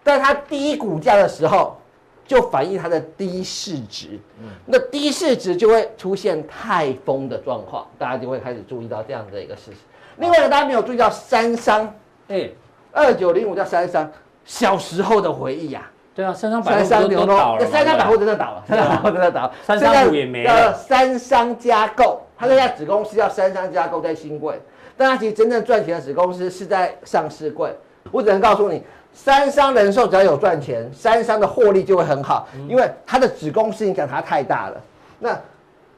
[0.04, 1.78] 在它低股价的时候。
[2.26, 4.20] 就反映它的低市值，
[4.66, 9.78] 那低市值就会出现泰丰的状况，大家就会开始注意到这样的一个事实。
[10.18, 11.94] 另外一个大家没有注意到三商，
[12.28, 12.50] 哎，
[12.92, 14.10] 二九零五叫三商，
[14.46, 20.74] 小时候的回忆呀，对啊，三商百三商货牛肉都倒了，三商百货真的倒了，三商百货真的倒了，三商虎也没了。
[20.74, 24.62] 三商加购，它那家子公司叫三商加购在新贵，
[24.96, 27.74] 但它其实真正赚钱的子公司是在上市柜。
[28.12, 34.82] 我只能告诉你，三商人寿只要有赚钱，三商的获利就会很好，因为它的子公司影响它太大了。
[35.20, 35.40] 那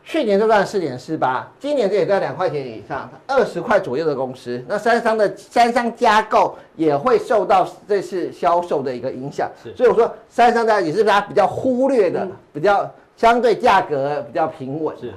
[0.05, 4.61] 去年就赚四点四八，今年这也赚两块钱以上，二十块左右的公司。
[4.67, 14.93] 那三商的三商加购也会受到这次销售的一个影响，所以我说三商家也是大家比较忽略的，比较相对价格比较平稳。
[14.99, 15.13] 是，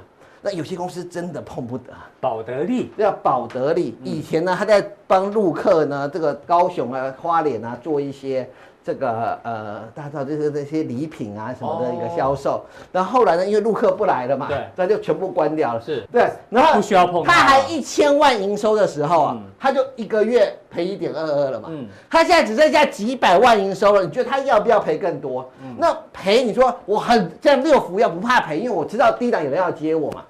[0.47, 3.97] 那有些公司真的碰不得，保得利，叫宝得利。
[4.01, 8.49] 以前呢，他在帮陆客呢，这个高雄啊、花莲啊做一些。
[8.85, 12.61] 这个呃，大家知道就是那些礼品啊什么的一个销售，哦、
[12.93, 15.81] 然后后来呢，因为陆客不来了嘛，对，那就全部关掉了。
[15.81, 17.21] 是，对，然后不需要碰。
[17.21, 21.67] 他还一千万营收的时候啊，嗯、他就一个月赔一点二二了嘛。
[21.69, 25.51] 嗯，他现在只剩下几百万营收了，你觉得他要不要赔更多？
[25.61, 30.23] 嗯，那赔你说我很像六福要不怕赔，因为我知道低档有人要接我嘛。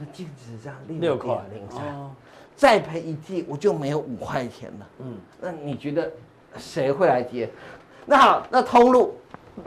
[0.00, 1.82] 对，我的净值这样六块零三，
[2.56, 4.86] 再赔一季我就没有五块钱了。
[5.00, 6.10] 嗯，那你觉得
[6.56, 7.48] 谁会来接？
[8.06, 9.14] 那好，那通路，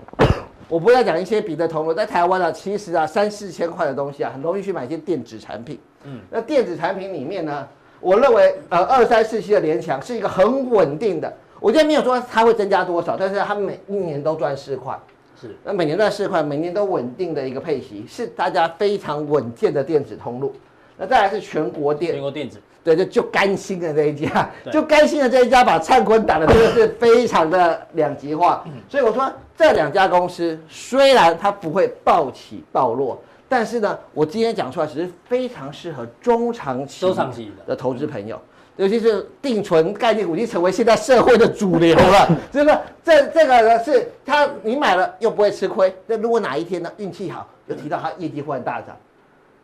[0.68, 5.80] 我不要讲一些别的通路，在台湾啊，其实啊，三四千块的东西啊，很容易去买一些电子产品。
[6.04, 7.68] 嗯，那电子产品里面呢，
[8.00, 11.32] 我认为呃，二三四七的联强是一个很稳定的。
[11.60, 15.00] 我今天没有说它会增加多少，但是它每一年都赚四块，
[15.40, 20.54] 是，那每年赚四块，每年都稳定的一个配息，是大家非常稳健的电子通路。
[20.98, 22.60] 那再来是全国电，全国电子。
[22.84, 28.62] 对，就就甘心的这一家，就甘心的这一家把灿坤打的真的是非常的两极化。
[28.90, 33.18] 所以我说这两家公司虽然它不会暴起暴落，
[33.48, 38.38] 但是呢，我今天讲出来只是非常适合中长期、中长期的投资朋友，
[38.76, 42.30] 尤其是定存概念股已经成为现在社会的主流了。
[42.52, 45.96] 这个这这个呢是它你买了又不会吃亏。
[46.08, 48.96] 那如果哪一天呢运气好，又提到它业绩忽然大涨。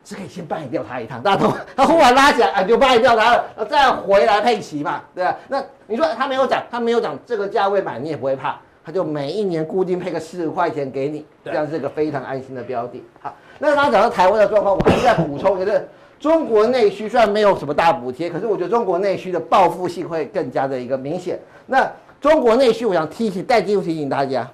[0.05, 5.37] 是可以先卖掉它一趟，大家都 它忽然拉起来，啊，就卖掉它了，再回来配齐嘛，对吧？
[5.49, 13.03] 那你说它没有涨，它没有涨，这个价位买你也不会怕，它就每一年固定配个四十块钱给你，这样是一个非常安心的标的。
[13.21, 15.87] 好，那刚刚讲到台湾的状况，我还是在补充就是，
[16.19, 21.37] 中国内需虽然没有什么大补贴，可是我觉得中国内需的报复性会更加的一个明显。
[21.67, 21.87] 那
[22.19, 24.49] 中国内需，我想提醒，再继续提醒大家。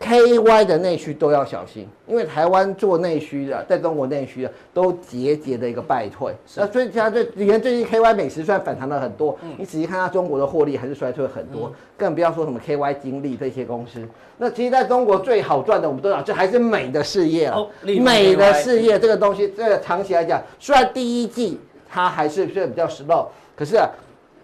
[0.00, 6.32] KY 的内需都要小心，因为台湾做内需的，在中国内需的都节节的一个败退。
[6.54, 14.00] 那所以像最你看最近 KY 美食虽然反弹了很多，你仔细看它中国的获利还是衰退很多，更不要说什么 KY 精力这些公司。
[14.36, 17.58] 那其实在中国最好赚的，我们都知道，这还是美的事业啊。
[17.82, 21.58] 美的事业这个东西，这个长期来讲，虽然第一季
[21.88, 23.88] 它还是是比较 slow，可是啊。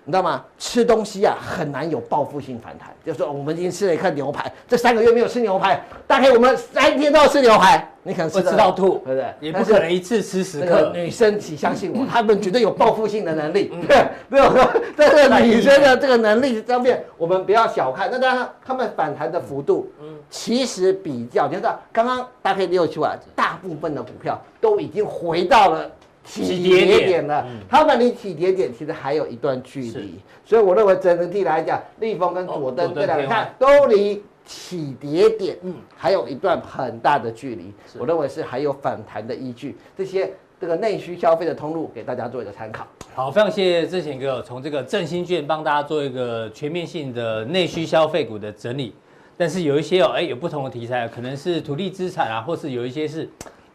[0.06, 0.44] 你知道吗？
[0.58, 2.90] 吃东西啊，很难有报复性反弹。
[3.04, 9.26] 就是说，我们今天吃了一块牛排，这三个月没有吃牛排，大概我们三天都要吃牛排，你可能吃吃到吐，对不对？
[9.40, 10.90] 也不可能一次吃十克。
[10.94, 13.72] 女生，请相信我，她们绝对有报复性的能力。
[13.88, 14.62] 对，没有说，
[14.94, 18.10] 在这个女生的这个能力上面，我们不要小看。
[18.10, 25.90] 那当然，她们反弹的幅度，嗯，其实比较，你知道，刚刚大概六出来，大部分的股票都已经回到了。
[26.24, 39.76] 起跌点了，他们离起跌点其实还有一段距离，所以我认为整体来讲，立丰跟左登这两个看都离起跌点，嗯，还有一段很大的距离，我认为是还有反弹的依据。
[39.96, 42.86] 这些这个内需消费的通路，给大家做一个参考。
[43.14, 48.94] 好，非常谢谢郑贤哥从这个振兴券帮大家做一个全面性的内需消费股的整理，
[49.36, 53.28] 但是有一些哦，哎，有不同的题材，可能是土地资产啊，或是有一些是。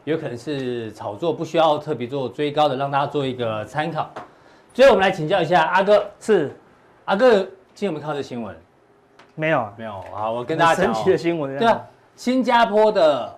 [0.06, 4.10] 有可能是炒作，不需要特别做追高的，让大家做一个参考。
[4.74, 6.56] 最后我们来请教一下阿哥，是
[7.06, 7.40] 阿哥，
[7.74, 8.56] 今天有没有看到这新闻？
[9.36, 10.02] 没有，没有。
[10.14, 11.58] 好，我跟大家讲、哦、神奇的新闻。
[11.58, 11.86] 对啊，
[12.16, 13.38] 新加坡的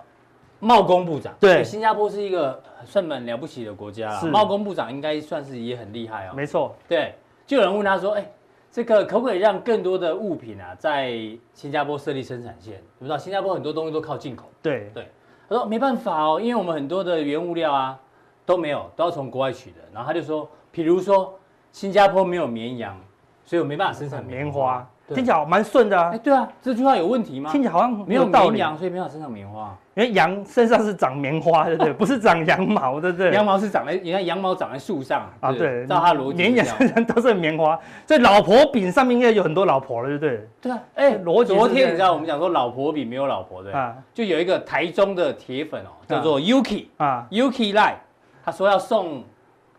[0.60, 6.32] 贸工部长，对，新加坡是一个算蛮了不起的国家，是贸工部长应该算是也很厉害哦。
[6.34, 7.14] 没错，对，
[7.46, 8.30] 就有人问他说，哎，
[8.70, 11.12] 这个可不可以让更多的物品啊，在
[11.54, 12.82] 新加坡设立生产线？
[12.98, 15.08] 你知道新加坡很多东西都靠进口，对对。
[15.52, 17.98] 他说没办法哦，因为我们很多的原物料啊
[18.46, 19.76] 都没有，都要从国外取的。
[19.92, 21.38] 然后他就说，比如说
[21.72, 22.98] 新加坡没有绵羊，
[23.44, 24.88] 所以我没办法生产棉花。
[25.08, 26.10] 听起来蛮顺的啊。
[26.12, 27.50] 哎，对啊，这句话有问题吗？
[27.50, 29.76] 听起来好像没有绵羊，所以没有身上棉花。
[29.94, 31.92] 因为羊身上是长棉花，对不对？
[31.94, 33.30] 不是长羊毛，对不对？
[33.32, 35.86] 羊毛是长在，你看羊毛长在树上啊，对。
[35.86, 40.48] 照他逻辑，绵羊身上都是棉花，所以老婆饼上面应该有很多老婆了，对不对？
[40.62, 41.54] 对啊，哎，逻辑。
[41.54, 47.96] 昨天你知道我们讲说老婆饼没有老婆对啊，就有一个台中的铁粉哦，叫做 Yuki 啊，Yuki Lie，
[48.42, 49.22] 他说要送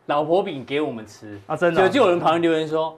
[0.06, 1.82] 老婆饼给我们吃啊，真的。
[1.82, 2.96] 就就有人旁边留言说。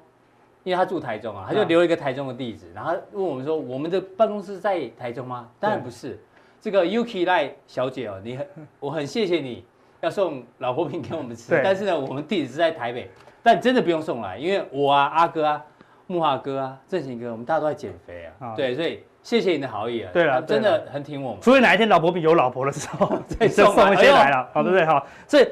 [0.65, 5.47] 因为他住台中啊，他就留了一个台中的地址，然后问我们说，我们的办公室在台中吗？
[5.59, 6.19] 当然不是。
[6.59, 8.47] 这个 Yuki 赖小姐哦，你很，
[8.81, 9.63] 我很谢谢你
[10.01, 13.11] 要送老婆饼给我们吃，但是呢，我们地址是在台北，
[13.43, 15.63] 但真的不用送来，因为我啊，阿哥啊，
[16.07, 21.41] 木华哥啊，正行哥，我们大家都在减肥啊，对，所以谢谢你的好意啊，对了，真的很挺我们。
[21.41, 24.83] 除非哪一天老婆饼有老婆的时候 再送一些来了，好，对不对？
[24.83, 25.47] 好，所以。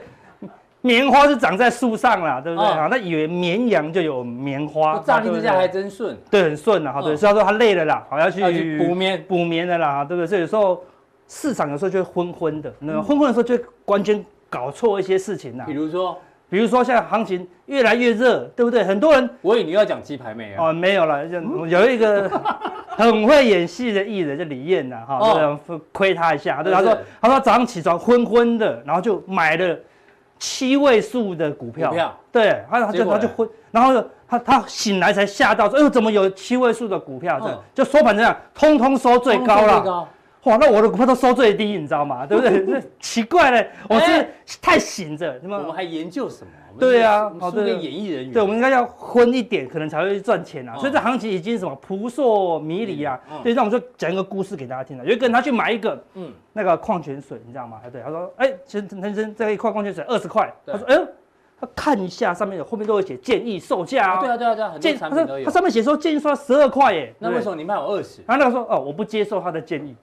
[0.85, 2.67] 棉花是长在树上啦，对不对？
[2.67, 6.91] 啊，那以为绵羊就有棉花，乍听之下还真顺，对，很顺啊。
[6.91, 10.27] 好，对，所以他说他累了啦，好要去补棉补棉的啦，对不对？
[10.27, 10.83] 所以有时候
[11.25, 15.63] 市场有时候就会昏昏的，那昏昏的时候就会完全搞错一些事情啦。
[15.65, 16.19] 比如说，
[16.49, 18.83] 比如说现在行情越来越热，对不对？
[18.83, 22.29] 很多人，我以为你要讲鸡排妹啊，哦，没有了，就有一个
[22.97, 25.57] 很会演戏的艺人，叫李艳呐，哈，
[25.93, 29.79] 亏他一下，对，他说，他说早上起床昏昏的，然后就买了。
[30.43, 32.19] 七位数的股票，股票。
[32.29, 37.39] 对，他他就他就昏，然后他他醒来才吓到，说，哎呦，怎么有七位数的股票？
[37.39, 40.05] 这、嗯、就收盘这样，通通收最高了。
[40.43, 42.25] 哇，那我的股票都收最低，你知道吗？
[42.25, 42.81] 对不对？
[42.99, 44.27] 奇怪嘞，我是
[44.61, 46.51] 太醒着，我们还研究什么？
[46.77, 50.75] 对啊，好的演艺人员，对，我们应该要昏一点，可能才会赚钱啊。
[50.75, 53.17] 所以这行情已经什么扑朔迷离啊。
[53.43, 55.05] 对，那我们就讲一个故事给大家听了。
[55.05, 57.79] 有一个人他去买一个，嗯，那个矿泉水，你知道吗？
[57.91, 60.51] 对，他说，哎，陈陈先生这一块矿泉水二十块。
[60.65, 61.07] 他说，哎呦，
[61.61, 64.19] 他看一下上面有后面都会写建议售价啊。
[64.19, 65.45] 对啊，对啊，对啊，很多产品都有。
[65.45, 67.13] 他上面写说建议说十二块耶。
[67.19, 68.21] 那为什么你卖我二十？
[68.27, 69.95] 然后那个说，哦，我不接受他的建议。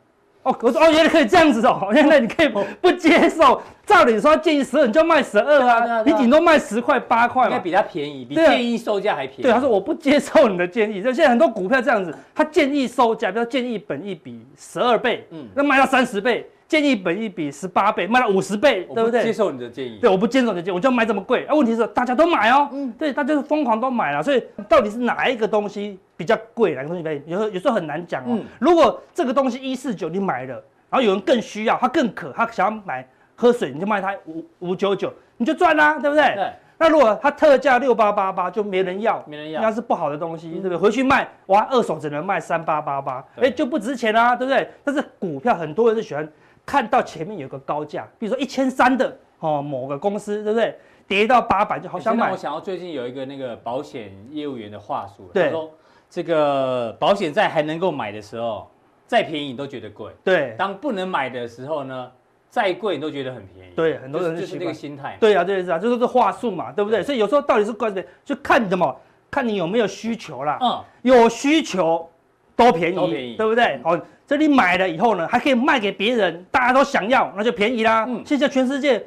[0.43, 2.49] 哦，我说哦，原来可以这样子哦，原来你可以
[2.81, 3.61] 不接受。
[3.91, 9.43] 照理说建议十二，你就卖十二啊，你顶多卖十块八块嘛，应该比他便宜，比建议售价还便宜。
[9.43, 11.03] 对，他说我不接受你的建议。
[11.03, 16.49] 就现在很多股票这样子，他建议售价，比如建议本一比十二倍，嗯，那卖到三十倍。
[16.69, 19.25] 建议本一比十八倍，卖到五十倍，对不对？
[19.25, 19.99] 接受你的建议。
[20.01, 21.45] 对，我不接受你的建议，我就要买这么贵。
[21.47, 26.77] 啊，问题是大家都买哦，嗯，对，大家是疯狂都买了，所以到底是哪一个东西比较贵？
[26.77, 27.23] 哪个东西便宜？
[27.27, 28.27] 有时候有时候很难讲哦。
[28.29, 30.63] 嗯，如果这个东西一四九你买了。
[30.93, 33.09] 然后有人更需要，他更渴，他想要买
[33.41, 36.35] 喝水，你就卖它五五九九，你就赚啦，对不对？
[36.35, 36.53] 对。
[36.77, 40.77] 那如果它特价六八八八，就没人要，没人要，那是不好的东西，嗯、对不对？
[40.77, 44.69] 回去卖，哇，二手只能卖三八八八，哎，就不值钱啦，对不对？
[44.85, 46.29] 但是股票很多人是喜欢
[46.67, 50.79] 看到前面有个高价，比如说一千三的哦，某个公司，对不对？
[51.09, 52.31] 跌到八百就好想买。
[52.31, 55.71] 我想要最近有一个那个保险业务员的话术，对他说
[56.11, 58.71] 这个保险在还能够买的时候。
[59.07, 60.55] 再便宜你都觉得贵，对。
[60.57, 62.13] 当不能买的时候呢，
[62.51, 63.97] 再贵你都觉得很便宜，对。
[63.99, 67.01] 很多人就是那个心态，对啊，对是啊，就是这话术嘛，对不对？
[67.03, 68.95] 所以有时候到底是关键，就看你怎么，
[69.31, 70.59] 看你有没有需求啦。
[70.61, 72.11] 嗯，有需求
[72.57, 73.81] 都便宜，都便宜，对不对？
[73.85, 78.05] 好，这里买了以后呢，还可以卖给别人，大家都想要，那就便宜啦。
[78.09, 79.05] 嗯，现在全世界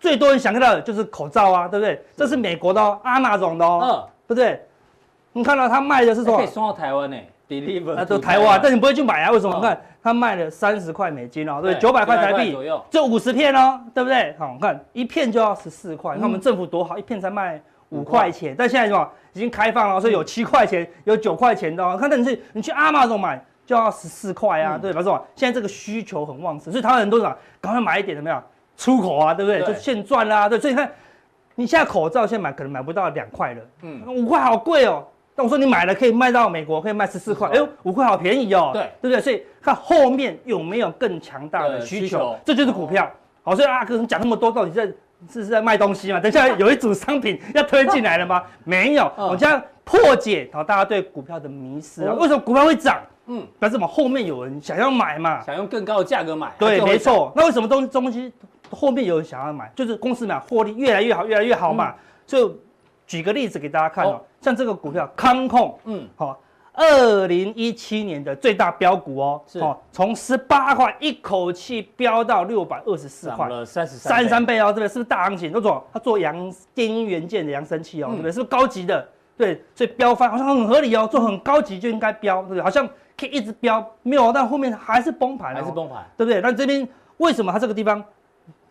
[0.00, 2.02] 最多人想要的就是口罩啊，对不对？
[2.16, 3.88] 这是美国的哦，阿玛总的哦，嗯，
[4.26, 4.60] 对不对？
[5.32, 6.38] 你看到他卖的是什么？
[6.38, 7.16] 可以送到台湾呢。
[7.48, 9.30] Deliver 啊，都台湾，但你不会去买啊？
[9.30, 9.54] 为什么？
[9.56, 12.56] 你看他卖了三十块美金哦，对，九百块台币，
[12.90, 14.34] 就五十片哦，对不对？
[14.38, 16.14] 好，看一片就要十四块。
[16.14, 18.54] 你看我们政府多好，一片才卖五块钱。
[18.56, 19.08] 但现在什么？
[19.32, 21.96] 已经开放了，所以有七块钱，有九块钱的哦。
[22.00, 25.02] 看，但你去你去阿玛总买就要十四块啊，对吧？
[25.02, 25.22] 是吧？
[25.34, 27.30] 现在这个需求很旺盛，所以他们很多人
[27.60, 28.42] 赶快买一点，怎么样？
[28.78, 29.62] 出口啊，对不对？
[29.62, 30.58] 就现赚啦，对。
[30.58, 30.90] 所以你看，
[31.54, 35.06] 你现在口罩现在买可能买不到两块了，嗯，五块好贵哦。
[35.36, 39.20] 但我说你买了可以卖到美国，可以卖十四块，哎呦，五块好便宜哦，对，对不对？
[39.20, 43.08] 所以看后面有没有更强大的需求，这就是股票。
[43.42, 44.86] 好，所以阿哥你讲那么多，到底在
[45.30, 46.18] 是是在卖东西吗？
[46.18, 48.42] 等一下有一组商品要推进来了吗？
[48.64, 52.14] 没有，我将破解好大家对股票的迷思啊。
[52.14, 53.00] 为什么股票会涨？
[53.26, 56.50] 嗯，但是嘛，后面有人想要买嘛，想用更高的价格买。
[56.58, 57.30] 对，没错。
[57.36, 58.32] 那为什么东东西
[58.70, 59.70] 后面有人想要买？
[59.74, 61.94] 就是公司嘛，获利越来越好，越来越好嘛。
[62.26, 62.56] 所以
[63.06, 64.22] 举个例子给大家看哦。
[64.46, 66.38] 像这个股票康控，嗯，好，
[66.72, 74.88] 二零一七年的最大飙股哦，是，从十八块一口气飙到六百二十四块，涨了三十三，三倍哦，对不对？
[74.88, 75.50] 是不是大行情？
[75.50, 76.32] 都做，它做扬
[76.72, 78.30] 电音元件的扬声器哦，对不对？
[78.30, 79.04] 是不是高级的？
[79.36, 82.62] 对，所以飙翻好像很合理哦，做很高级就应该飙，对不对？
[82.62, 86.40] 好像可以一直飙，没有，但后面还是崩盘，还是崩盘，对不对？
[86.40, 88.00] 那这边为什么它这个地方？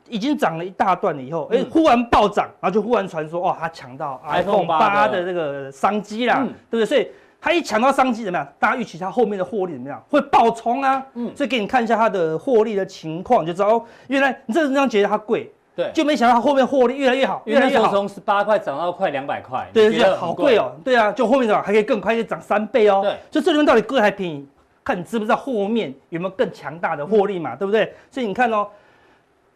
[0.08, 6.86] 已经涨了一大段了以后，哎，忽然暴涨，然后就忽然传说，哇，它抢到 iPhone 八的这个商机啦，对不对？
[6.86, 7.10] 所以
[7.42, 8.48] 它一抢到商机怎么样？
[8.60, 10.02] 大家预期它后面的获利怎么样？
[10.10, 11.04] 会爆冲啊！
[11.14, 24.48] 嗯，所以给你看一下它的获利的情况，就知道哦，原来你这这样觉得它贵，对，就没想到它后面获利越来越好，越来越好，从十八块涨到快两百块，对，觉得好贵哦，对啊，就后面的还可以更快，可以涨三倍哦，对，就这里面到底贵还便宜？
[24.84, 27.92] 看你知不知道后面有没有更强大的获利嘛，对不对？
[28.12, 28.68] 所以你看哦。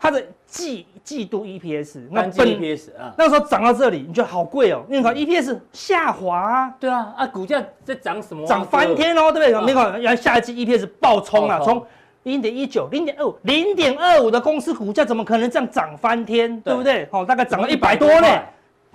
[0.02, 8.46] 它的季季度 EPS，那季 EPS 啊，那时候涨到这里，你觉得好贵哦，因为 EPS 下滑啊，对啊，啊，股价在涨什么？
[8.48, 9.66] 涨翻天哦，对不对？
[9.66, 11.86] 没有，原来下一季 EPS 爆冲啊，从
[12.24, 16.60] 零点一九、零点二五、零点二五的公司股价怎么可能这样涨翻天？
[16.62, 17.08] 对不对？
[17.12, 18.28] 哦，大概涨了一百多呢，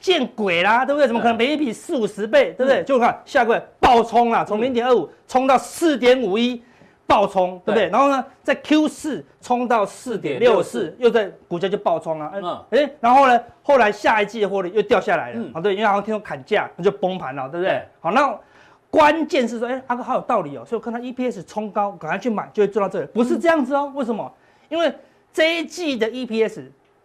[0.01, 1.07] 见鬼啦，对不对？
[1.07, 2.83] 怎么可能每一笔四五十倍，对不对？
[2.83, 6.61] 就看下个月爆冲啊，从零点二五冲到四点五一。
[7.07, 7.89] 爆冲，对不对？
[7.89, 12.31] 然后呢，在 Q 四冲到四点六四，又在股价就爆冲了。
[12.35, 15.45] 嗯，哎，然后呢，后来下一季的获利又掉下来了。
[15.53, 17.83] 好，对，因为好像听说砍价，那就崩盘了，对不对？
[18.01, 18.39] 好，那
[18.91, 20.65] 关键是说，哎，阿哥好有道理哦。
[20.65, 23.07] 所以我看到 EPS 冲高，赶快去买，就会做到这里。
[23.13, 24.33] 不是这样子哦，为什么？
[24.69, 24.93] 因为
[25.33, 26.63] 这一季的 EPS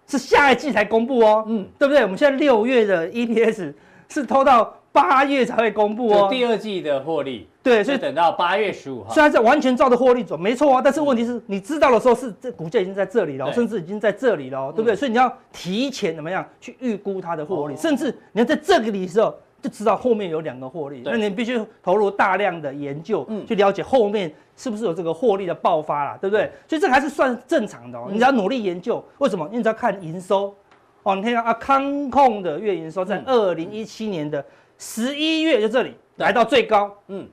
[0.08, 1.44] 是下一季才公布哦。
[1.48, 2.04] 嗯，对不对？
[2.04, 3.74] 我们现在六月的 EPS
[4.08, 6.28] 是拖到八月才会公布哦。
[6.32, 7.48] 第二季的获利。
[7.70, 10.82] 对，所以等到八月十五号，虽然是完全照着获利走，没错啊。
[10.82, 14.96] 但是问题是你知道的时候，是这股价已经在这里了，甚至已经在这里了，对不对？
[14.96, 26.46] 嗯、所以你要提前怎么样去预估它的获利，哦、甚至你要在这个里的时候就知道后面有两个获利，那你必须投入大量的研究，嗯，去了解后面是不是有这个获利的爆发啦，对不对？
[26.46, 28.08] 嗯、所以这个还是算正常的哦。
[28.10, 29.46] 你只要努力研究，为什么？
[29.48, 30.56] 因为你只要看营收
[31.04, 31.16] 哦。
[31.16, 34.44] 你看啊，康控的月营收在二零一七年的
[34.78, 37.28] 十一月就这里来到最高，嗯。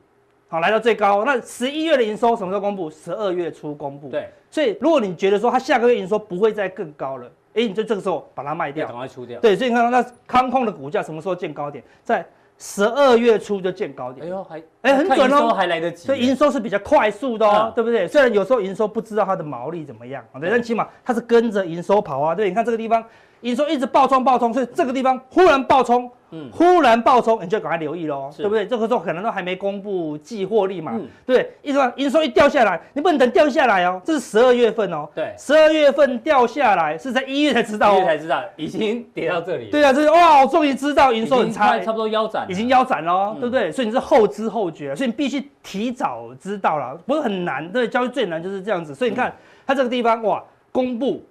[0.49, 1.24] 好，来到最高。
[1.24, 2.88] 那十一月的营收什么时候公布？
[2.88, 4.09] 十二月初公布。
[4.09, 9.40] 对，所以如果你觉得说它下个月营收不会再更高了，哎，你就这个时候把它卖掉，赶快出掉。
[9.40, 11.82] 对，所以你看那康控的股价什么时候见高点？
[12.05, 12.24] 在
[12.59, 14.24] 十二月初就见高点。
[14.24, 16.07] 哎呦，还哎很准哦，还来得及。
[16.07, 18.07] 所以营收是比较快速的哦，对不对？
[18.07, 22.36] 虽然有时候营收不知道它的毛利怎么样，对，但起码它是跟着营收跑啊。
[22.36, 23.05] 对，你看这个地方。
[23.43, 28.66] 营收一直暴冲暴冲，所以这个地方忽然暴冲，嗯，忽然暴冲，你就赶快留意喽，是对不对？
[28.66, 43.70] 这个时候可能都还没公布季获利嘛，嗯、对，一说营收一掉下来，你不能等掉下来哦，这是十二月份哦，对，十二月份掉下来是在一月才知道，哦，一月才知道已经跌到这里，对啊，这是哇，我终于知道营收很差，差不多腰斩，已经腰斩了，嗯、对不对？
[43.70, 49.34] 所以你是后知后觉，所以你必须提早知道了，不是很难，对，交易最难就是这样子，所以你看、嗯、
[49.66, 51.22] 它这个地方哇，公布。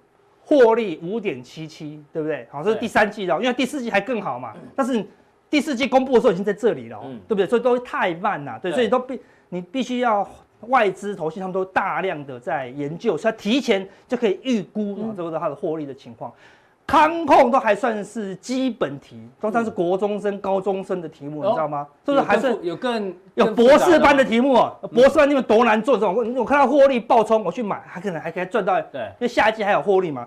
[0.48, 2.46] 获利五点七七，对不对？
[2.52, 4.54] 好，这是第三季了，因为第四季还更好嘛。
[4.76, 5.04] 但是
[5.50, 7.46] 第四季公布的时候已经在这里了，嗯，对不对？
[7.46, 10.28] 所以都太慢了，对，所以都必你必须要
[10.68, 16.32] 外资投信他们都大量的在研究，所以提前就可以预估啊，这个它的获利的情况。
[16.86, 21.86] 康控都还算是基本题，都算是国中生、高中生的题目，你知道吗？
[22.04, 24.72] 是不是还是有更有博士班的题目啊？
[24.94, 26.14] 博士班你们多难做这种？
[26.14, 30.26] 我我看到获利爆冲，我去买，还可能还可以赚到，对，因为下一季还有获利嘛。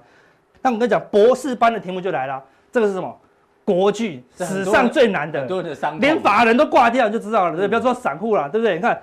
[0.62, 3.18] 那我跟你讲，博士班的题目就来了，这个是什么？
[3.64, 5.46] 国巨史上最难的，
[6.00, 7.56] 连法人都挂掉，你就知道了。
[7.56, 8.74] 对，不要说散户了，对不对？
[8.74, 9.00] 你看，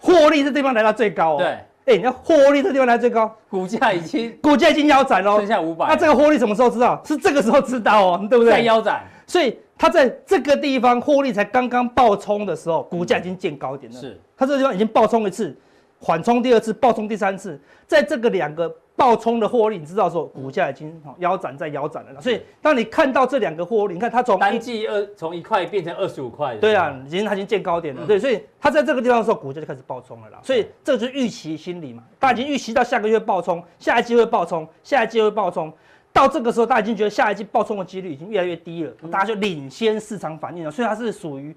[0.00, 1.58] 获利这地方来到最高，对，
[1.88, 5.86] 哎，你看获利这地方来最高，股价已经股价已经腰斩了，剩下五百。
[5.88, 7.02] 那这个获利什么时候知道？
[7.04, 8.52] 是这个时候知道哦，对不对？
[8.52, 13.98] 在腰斩，所以它在这个地方获利才刚刚爆冲的时候，股价已经见高点了。
[13.98, 15.56] 是，它这个地方已经爆冲一次，
[15.98, 18.70] 缓冲第二次，爆冲第三次，在这个两个。
[18.98, 35.72] 爆冲的获利，你知道说股价已经腰斩在腰斩了，所以当你看到这两个获利，你看它从单季二从一块变成二十五块，对啊，已经它已经见高点了，对，所以它在这个地方的时候，股价就开始爆冲了啦，所以这就是预期心理嘛，大家已经预期到下个月爆冲，下一季会爆冲，下一季会爆冲，
[36.12, 41.54] 到这个时候大家已经觉得下一季爆冲的几率已经越来越低了，大家就领先市场反应了，所以它是属于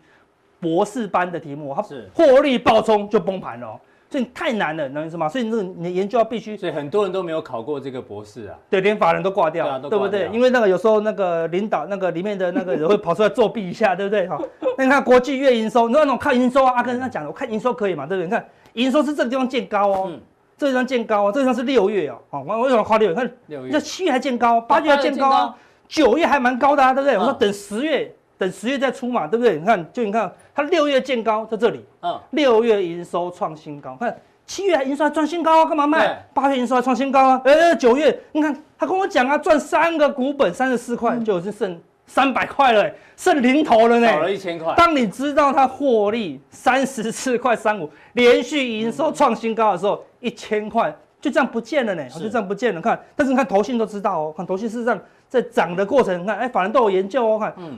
[0.59, 1.81] 博士班的题目，它
[2.13, 3.79] 获利爆冲就崩盘了。
[4.11, 5.29] 所以太难了，能意思吗？
[5.29, 8.59] 所以这个你的研究要必须，所以很多人都没有考过这个博士啊。
[8.69, 10.29] 对，连法人都挂掉，对，啊、对不对？
[10.33, 14.27] 因为那个有时候那个领导那个里面的那个人会跑出来作弊一下，对不对？
[14.27, 14.37] 哈，
[14.77, 18.25] 那你看国际月营收，你说那种看营收啊，阿哥跟他讲，我看营收可以嘛，对不对？
[18.25, 20.19] 你看营收是这个地方见高哦，嗯、
[20.57, 23.15] 这个地方见高哦，这个地方是六月哦，好，我为什么夸六月？
[23.15, 25.55] 看六月，那七月还见高，八月还见高，
[25.87, 27.17] 九月还蛮高的啊，对不对？
[27.17, 28.13] 我说等十月。
[28.41, 29.59] 等十月再出嘛，对不对？
[29.59, 34.17] 你看，就你看，它六月见高在这里，嗯，六月营收创新高，看
[34.47, 36.25] 七月营收还创新高啊，干嘛卖？
[36.33, 44.73] 八月营收还创新高啊，呃，九月你看他跟我讲啊，赚三个股本三十四块，就是剩三百块了，剩零头了呢，少了一千块。
[44.75, 52.81] 当你知道它获利三十四块三五，连续营收创新高的时候，一千块就这样不见了呢，就这样不见了。
[52.81, 57.77] 看，但是你看投信都知道哦，看投信事实上在涨的过程，你看哎，法人都有研究哦，看，嗯。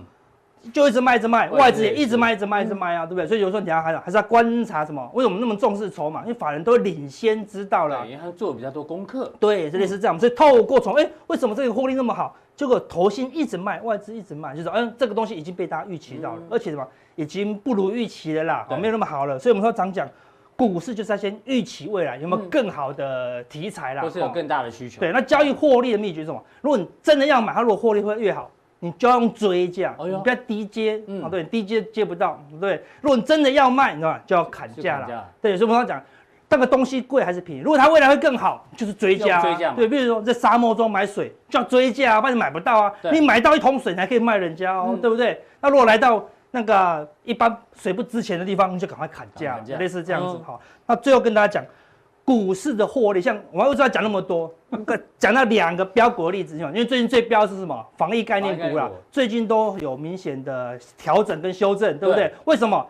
[0.72, 3.28] 就一直卖，一直卖，外资也一直卖，一直卖，一直卖啊，对不对？
[3.28, 5.10] 所以有时候你要还还是要观察什么？
[5.14, 6.22] 为什么那么重视筹码？
[6.22, 9.32] 因为法人都领先知道了，因为他做比较多功课。
[9.40, 10.18] 对，这里是这样。
[10.18, 12.36] 所以透过从哎，为什么这个获利那么好？
[12.56, 19.40] 结果投信一直卖，外资一直卖，就是嗯，这个东西已经被大家预期到了，而且什么已经不如预期了啦，没有那么好了。
[19.40, 20.08] 所以我们说常讲，
[20.56, 25.00] 股市就是要先预期未来有没有更好的题材啦，或是有更大的需求。
[25.00, 26.42] 对，那交易获利的秘诀是什么？
[26.62, 28.50] 如果你真的要买，它如果获利会越好，
[28.84, 32.84] 你就要用追价，你不要低接啊，对，低接接不到，对。
[33.00, 34.20] 如果你真的要卖，你知道吗？
[34.28, 35.26] 就要砍价了。
[35.42, 36.04] 对，所以我们刚讲，
[36.50, 37.62] 那个东西贵还是便宜？
[37.62, 39.40] 如果它未来会更好，就是追价。
[39.40, 39.72] 追价。
[39.72, 42.94] 对，比如说在沙漠中买水，就要追价啊，不然你买不到啊。
[43.10, 45.42] 你买到一桶水，你还可以卖人家哦，对不对？
[45.62, 46.22] 那如果来到
[46.52, 50.60] 那个一般水不值钱的地方，你就赶快砍价，类似这样子哈。
[50.86, 51.66] 那最后跟大家讲，
[52.26, 54.54] 股市的获利，像我们为什么要讲那么多？
[55.20, 57.86] 讲到两个标股的例子，因为最近最标是什么？
[57.98, 62.34] 防疫概念股啦，最近都有明显的调整跟修正，对不对？
[62.46, 62.86] 为什么？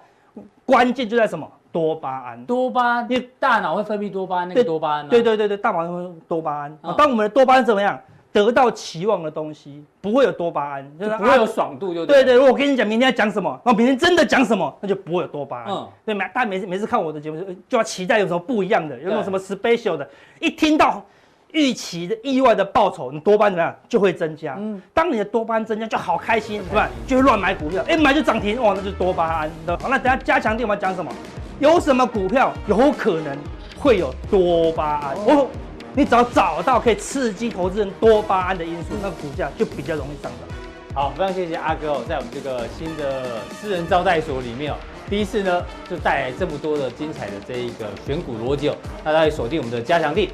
[0.66, 1.50] 关键就在什么？
[1.72, 2.46] 多巴胺。
[2.46, 5.08] 多巴胺，因为大脑会分泌多巴胺，那个多巴胺。
[5.10, 6.78] 对对对对，大脑会多巴胺。
[6.98, 8.00] 当我们的多巴胺怎么样？
[8.34, 12.34] 得到期望的东西不会有多巴胺，就是不会有爽度，就对对。
[12.34, 15.72] 如果我跟你讲明天要讲什么，然后明天真的讲什么，那就不会有多巴胺。
[15.72, 20.10] 嗯，对，每大家每次每次看我的节目就要期待有什么不一样的，有那种什么 special 的。
[20.40, 21.06] 一听到
[21.52, 24.56] 预期的意外的报酬，你多巴胺怎么样就会增加。
[24.58, 26.90] 嗯，当你的多巴胺增加就好开心，对吧？
[27.06, 29.52] 就会乱买股票，哎，买就涨停，哇，那就是多巴胺。
[29.80, 31.12] 好，那等下加强錠我们要讲什么？
[31.60, 33.38] 有什么股票有可能
[33.80, 35.16] 会有多巴胺？
[35.28, 35.48] 哦。
[35.96, 40.50] 你只要找到可以刺激投资人多巴胺的因素，那股价就比较容易上涨。
[40.96, 44.76] 好，非常谢谢阿哥哦，在我们这个新的私人招待所里面哦，
[45.10, 50.30] 第一次呢就带来这么多的精彩的这一个选股逻辑哦，那大家锁定我们的加强地。